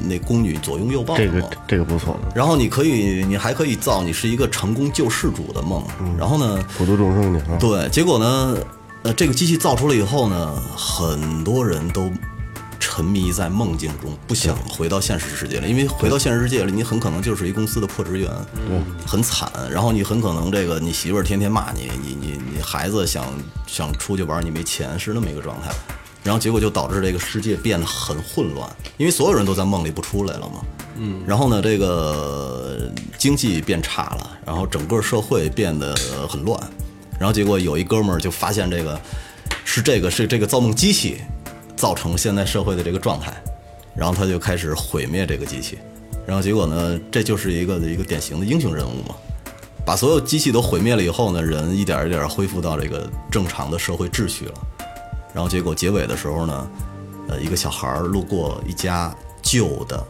[0.08, 5.82] 那宫女左拥右抱的梦，这个这个不错，然后你可以，你还可以造你是一个成功救世主的梦。
[6.16, 7.56] 然后呢，普度众生去啊。
[7.58, 8.56] 对，结果呢，
[9.02, 12.08] 呃，这个机器造出来以后呢，很多人都
[12.80, 18.28] 沉迷在梦境中，不想回到现实世界了，因为回到现实世界了，你很可能就是一公司的破职员，
[19.06, 19.48] 很惨。
[19.70, 23.24] 然后你很可能这个你媳妇儿天天骂你，你你你孩子想
[23.66, 25.70] 想出去玩，你没钱，是那么一个状态。
[26.22, 28.68] 然后结果就导致这个世界变得很混乱，
[28.98, 30.60] 因为所有人都在梦里不出来了嘛。
[30.96, 35.94] 嗯，然后呢，这个经济变差了，然后整个社会变得
[36.28, 36.60] 很乱。
[37.18, 39.00] 然后结果有一哥们儿就发现这个
[39.64, 41.18] 是这个是这个造梦机器
[41.80, 43.32] 造成现在社会的这个状态，
[43.96, 45.78] 然后他就开始毁灭这个机器。
[46.26, 49.14] 然后结果呢，这就是一个一个典型的英雄人物嘛。
[49.86, 54.54] 把所有机器都毁灭了以后呢，人一点一点恢复到这个正常的社会秩序了。
[55.32, 56.70] 然后结果结尾的时候呢，
[57.28, 60.06] 呃，一个小孩儿路过一家旧的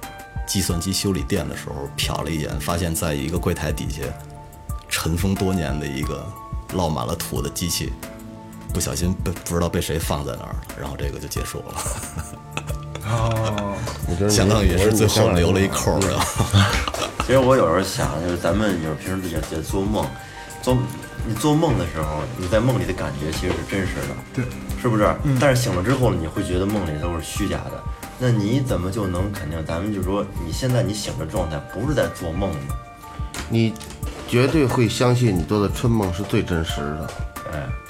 [0.48, 4.02] 计算机修理店的时候，瞟了一眼，发现在一个柜台底下
[4.88, 6.26] 尘封多年的一个
[6.74, 7.92] 落满了土的机器，
[8.72, 11.74] 不小心被不知道被谁放在那儿了，然后这个就结束了，
[14.08, 16.24] 我觉得你相当于是最后留了一我扣儿啊。
[17.26, 20.04] 其实我有时候想，就是咱们有时候平时也在做梦，
[20.62, 20.76] 做
[21.26, 24.44] 你做梦的时候，你在梦里的感觉其实是真实的，对，
[24.80, 25.14] 是不是？
[25.38, 27.82] 但是醒了之后呢，你会觉得梦里都是虚假的。
[28.18, 29.64] 那你怎么就能肯定？
[29.64, 32.74] 咱们就说你现在你醒的状态不是在做梦呢？
[33.48, 33.72] 你
[34.28, 37.29] 绝对会相信你做的春梦是最真实的，哎，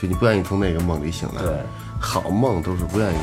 [0.01, 1.43] 就你不愿意从那个梦里醒来。
[1.43, 1.53] 对，
[1.99, 3.19] 好梦都是不愿意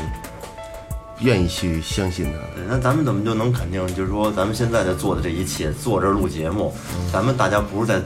[1.20, 2.38] 愿意去相信的。
[2.54, 3.86] 对，那咱们怎么就能肯定？
[3.94, 6.72] 就是说，咱们现在在做的这一切，坐这儿录节目，
[7.12, 8.00] 咱们大家不是在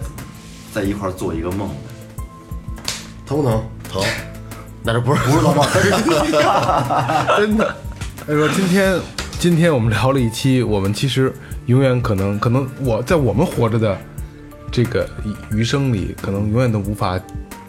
[0.72, 1.74] 在一块儿做一个梦的，
[3.26, 3.62] 疼不疼？
[3.90, 4.02] 疼。
[4.84, 5.64] 那这不是不是做梦，
[7.36, 7.76] 真的。
[8.26, 9.00] 哎说今天
[9.38, 11.32] 今天我们聊了一期，我们其实
[11.66, 13.96] 永远可能可能我在我们活着的
[14.70, 15.08] 这个
[15.50, 17.20] 余生里，可能永远都无法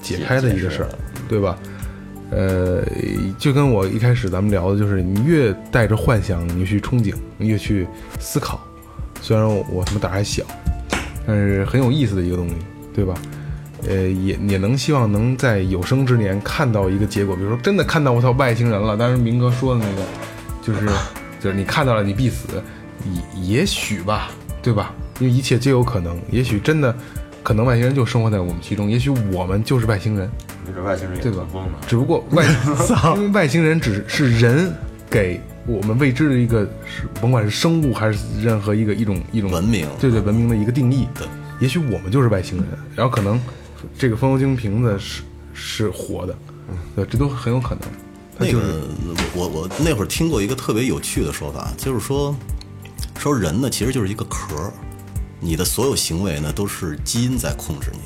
[0.03, 0.89] 解开的一个事儿，
[1.27, 1.57] 对吧？
[2.29, 2.83] 呃，
[3.39, 7.87] 就跟我一开始咱们聊的，就是你越带着幻想，你去憧憬，你越去
[8.19, 8.59] 思考。
[9.21, 10.43] 虽然我他妈胆儿还小，
[11.25, 12.55] 但是很有意思的一个东西，
[12.93, 13.13] 对吧？
[13.87, 18.97] 呃，也也能希望能在有生之年看到一个结果，比如说真的看到我操外星人了。
[18.97, 20.01] 当时明哥说的那个，
[20.61, 20.89] 就是
[21.39, 22.47] 就是你看到了你必死，
[23.35, 24.31] 也也许吧，
[24.61, 24.93] 对吧？
[25.19, 26.95] 因为一切皆有可能，也许真的
[27.43, 30.31] 可能外星人就生活在我们其中，也许我们就是外星人，
[30.65, 31.45] 没准外星人也对吧。
[31.85, 32.45] 只不过外
[33.17, 34.73] 因为外星人只是人
[35.09, 39.85] 给我们未知的一个是甭管是生物还是任何一个一种一种文明。
[39.99, 41.07] 对对文明的一个定义。
[41.13, 41.27] 对，
[41.59, 42.65] 也许我们就是外星人，
[42.95, 43.39] 然后可能
[43.97, 45.21] 这个风油精瓶子是
[45.53, 46.35] 是活的，
[46.95, 47.81] 对，这都很有可能。
[48.37, 48.65] 那个就是
[49.35, 52.35] 我我那会儿听过一个特别有趣的说法，就是说
[53.19, 54.73] 说人呢其实就是一个壳儿，
[55.43, 57.99] 你的所有行为呢都是基因在控制你。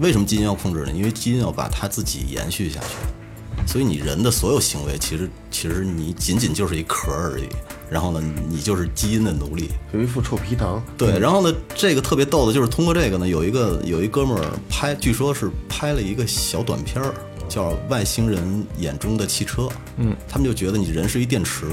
[0.00, 0.92] 为什么基因要控制呢？
[0.92, 7.44] 因为基因要把它自己延续下去，所以你人的所有行为其实其实你仅仅就是一壳而已。
[7.90, 9.68] 然后呢，你就是基因的奴隶。
[9.92, 17.14] 有一副臭皮囊，对，然后呢，这个特别逗的就是通过这个呢，有一个有一哥们儿拍，据说是拍了一个小短片儿，
[17.48, 19.62] 叫《外星人眼中的汽车》。
[19.98, 21.66] 嗯，他们就觉得你人是一电池，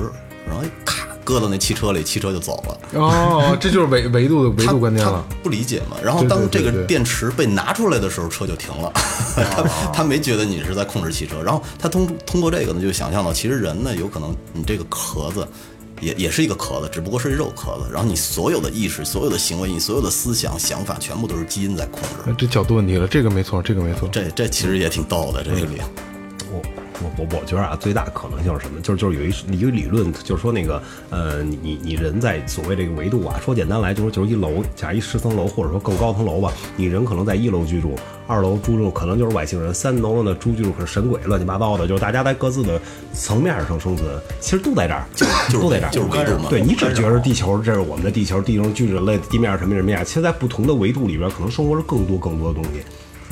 [0.45, 2.99] 然后咔搁到那汽车里，汽车就走了。
[2.99, 5.25] 哦，这就是维维度的维度观念了。
[5.29, 5.97] 他不理解嘛。
[6.03, 8.91] 然后当这个电池被拿出来的时候，车就停了。
[9.35, 9.63] 他
[9.93, 11.41] 他没觉得你是在控制汽车。
[11.41, 15.47] 然后他通通过这个呢，就想象到，其实人呢，有可能你这个壳子。
[16.01, 17.83] 也也是一个壳子，只不过是肉壳子。
[17.93, 22.33] 然后你所有的意识、所有的行为、你所有的思想、想法，全部都是基因在控制。
[22.35, 24.09] 这角度问题了，这个没错，这个没错。
[24.11, 25.77] 这这其实也挺逗的，这个里。
[25.77, 26.00] 我
[27.03, 28.79] 我我我觉得啊，最大可能性是什么？
[28.81, 37.95] 就是就是有一一个理论，就是说那个呃，你你你人在所谓这个维度啊，说简单来就是就是一楼，假如一十层楼或者说更高层楼吧，你人可能在一楼居住，
[38.27, 42.79] 二楼居住可能就是外星人，三楼呢住居住可是神鬼，乱七八糟的，就是大家在各自的
[43.13, 43.97] 层面上生存，
[44.39, 52.81] 其实都在这儿，就是都在这儿，就是维度嘛对你只觉得地球这是我们的地球，地球居人类地面什么什么样，其实在不同的维度里边，可能生活着更多更多的东西。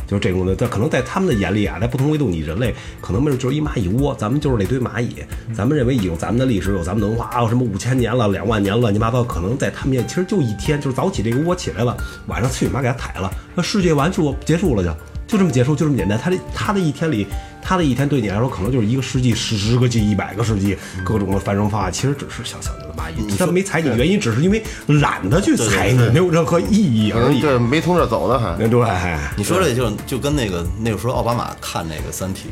[0.10, 5.18] 就是这种的，但可能在他们的眼里啊，在不同维度，你人类可能没准就是一蚂蚁窝，咱们就是那堆蚂蚁，
[5.54, 11.96] 咱们认为有咱们的历史，有咱们文化，啊，什么五千年了、两万年了，乱七八糟，可能在他们眼里其实就一天，就是早起这个窝起来了，
[12.26, 14.92] 晚上去你妈给它踩了，那世界完就结束了就。
[15.30, 16.18] 就这么结束，就这么简单。
[16.18, 17.28] 他的他的一天里，
[17.70, 23.38] 他的一天对你来说可能就是一个世纪、十十个纪、一百个世纪，各种的繁荣发展，其实只是小小的蚂蚁。
[23.38, 27.40] 他没踩你的原因，只是因为懒得去踩你，没有任何意义而已。
[27.40, 32.50] 对没从这走的，还对，你说这就就跟那个那个时候奥巴马看那个《三体》，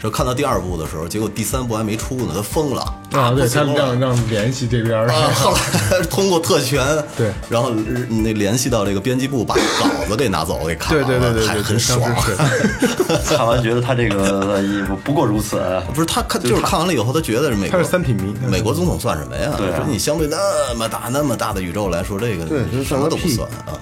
[0.00, 2.82] 说看到第二部的时候，结果第三部还没出呢，他疯了
[3.12, 6.84] 啊，对他让让联系这边儿，啊， 后来 通过特权，
[7.16, 12.00] 对然后那联系到这个编辑部，把稿子给拿走，给看了，对对对对，还很爽。
[13.24, 15.60] 看完觉得他这个也不不过如此。
[15.94, 19.52] 不是他看，就是看完了以后，他觉得美国他是三品迷美国总统算什么呀？
[19.56, 23.78] 对啊说你相对那么大、那么大的宇宙来说，这个对什么都不算啊。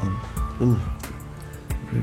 [0.60, 0.76] 嗯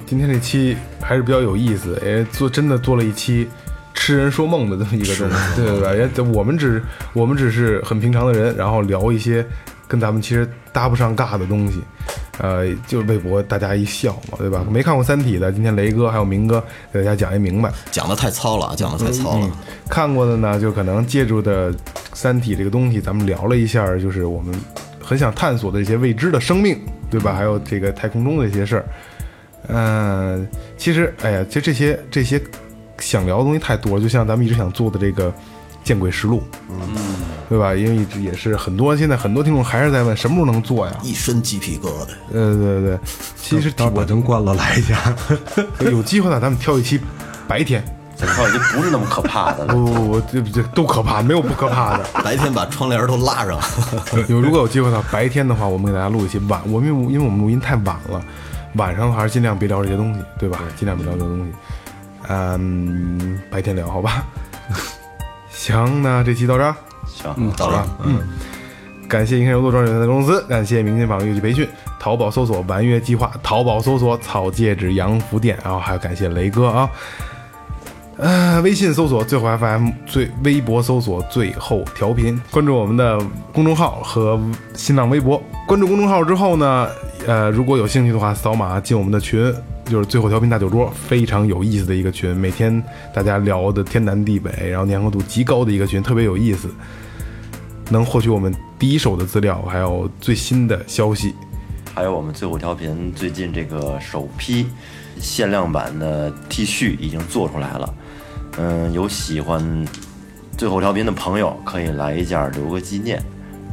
[0.08, 3.50] 今天这期还是比较有意思，也做真的做了一期
[3.94, 5.94] 痴人说梦的这么一个东西，对对吧？
[5.94, 6.82] 也我们只
[7.14, 9.46] 我们只是很平常的人，然后聊一些
[9.88, 11.82] 跟咱们其实搭不上尬的东西，
[12.40, 14.66] 呃，就是为博大家一笑嘛，对吧？
[14.70, 17.72] 没看过《三体》的，今天雷哥还有明哥给大家讲一明白。
[17.92, 19.52] 讲的太糙了，讲的太糙了。
[19.90, 21.72] 看过的呢，就可能借助的
[22.14, 24.56] 《三体》这个东西，咱们聊了一下，就是我们
[25.04, 26.80] 很想探索的一些未知的生命，
[27.10, 27.34] 对吧？
[27.34, 28.86] 还有这个太空中的一些事儿。
[29.68, 32.42] 嗯、其实，哎呀，其实这些这些
[33.02, 35.30] 想聊的东西太多了，就像咱们一直想做的这个
[35.84, 36.38] 《见鬼实录》，
[36.70, 36.78] 嗯，
[37.50, 37.76] 对吧？
[37.76, 40.94] 因为一直也是很多现在很多听众还是在问什么时候能做呀？
[41.02, 43.00] 一身鸡皮疙瘩，呃，对对对，
[43.36, 45.16] 其实等会儿把灯关了来一下。
[45.82, 47.00] 有机会呢，咱们挑一期
[47.48, 47.84] 白天。
[48.18, 49.74] 这套已经不是那么可怕的了。
[49.74, 52.06] 不不不，这这都可怕，没有不可怕的。
[52.24, 53.60] 白天把窗帘都拉上。
[54.30, 58.24] 有如果有机会的话，白天的话，我们给大家录一期晚，我们因为我们录音太晚了，
[58.76, 60.60] 晚上还是尽量别聊这些东西，对吧？
[60.78, 61.52] 尽量别聊这些东西。
[62.28, 64.26] 嗯，白天聊好吧。
[65.50, 66.76] 行，那这期到这儿。
[67.06, 68.20] 行，到了，嗯，
[69.08, 71.68] 感谢银山游乐装有限公司，感谢明天坊乐器培训，
[72.00, 76.90] 淘宝搜索“玩乐计划”，淘宝搜索“草戒指洋服店”，然后还要感谢雷哥啊。
[78.18, 83.20] 呃，微信搜索最后 FM，最微博搜索最后调频，关注我们的
[83.52, 84.40] 公众号和
[84.74, 85.42] 新浪微博。
[85.68, 86.88] 关注公众号之后呢，
[87.26, 89.54] 呃，如果有兴趣的话，扫码进我们的群，
[89.92, 92.82] 就是最后调频大酒桌，非常有意思的一个群，每天
[93.14, 96.70] 大家聊的天南地北，然后粘合度极高的一个群，特别有意思。
[97.90, 101.36] 能获取我们第一手的资料，还有最新的消息。
[101.94, 104.66] 还有我们最后调频最近这个首批
[105.20, 107.94] 限量版的 T 恤已经做出来了，
[108.60, 109.86] 嗯，有喜欢
[110.58, 113.22] 最后调频的朋友可以来一件留个纪念。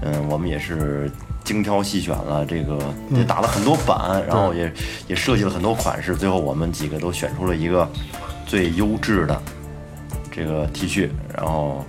[0.02, 1.08] 嗯，我们也是
[1.48, 2.78] 精挑细选了这个，
[3.16, 4.70] 也打了很多版，然后也
[5.06, 7.88] 也设计了很多款式，最后我们几个都选出了一个
[8.46, 9.42] 最优质的
[10.30, 11.82] 这个 T 恤，然后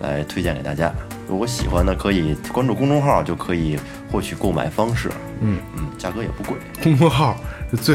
[0.00, 0.90] 来推荐给大家。
[1.28, 3.78] 如果喜欢的，可以关注公众号，就可以
[4.10, 5.10] 获取购买方式。
[5.42, 6.56] 嗯嗯，价格也不贵。
[6.82, 7.36] 公众号
[7.82, 7.94] 最，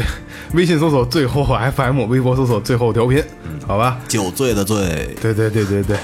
[0.54, 3.98] 微信搜索最后 FM，微博搜索最后调频，嗯好吧？
[4.06, 5.96] 酒醉的醉，对对对对对。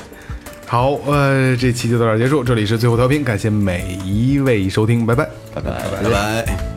[0.66, 2.42] 好，呃，这期就到这儿结束。
[2.42, 5.70] 这里是最后调频，感谢每一位收听，拜拜，拜拜
[6.02, 6.73] 拜拜。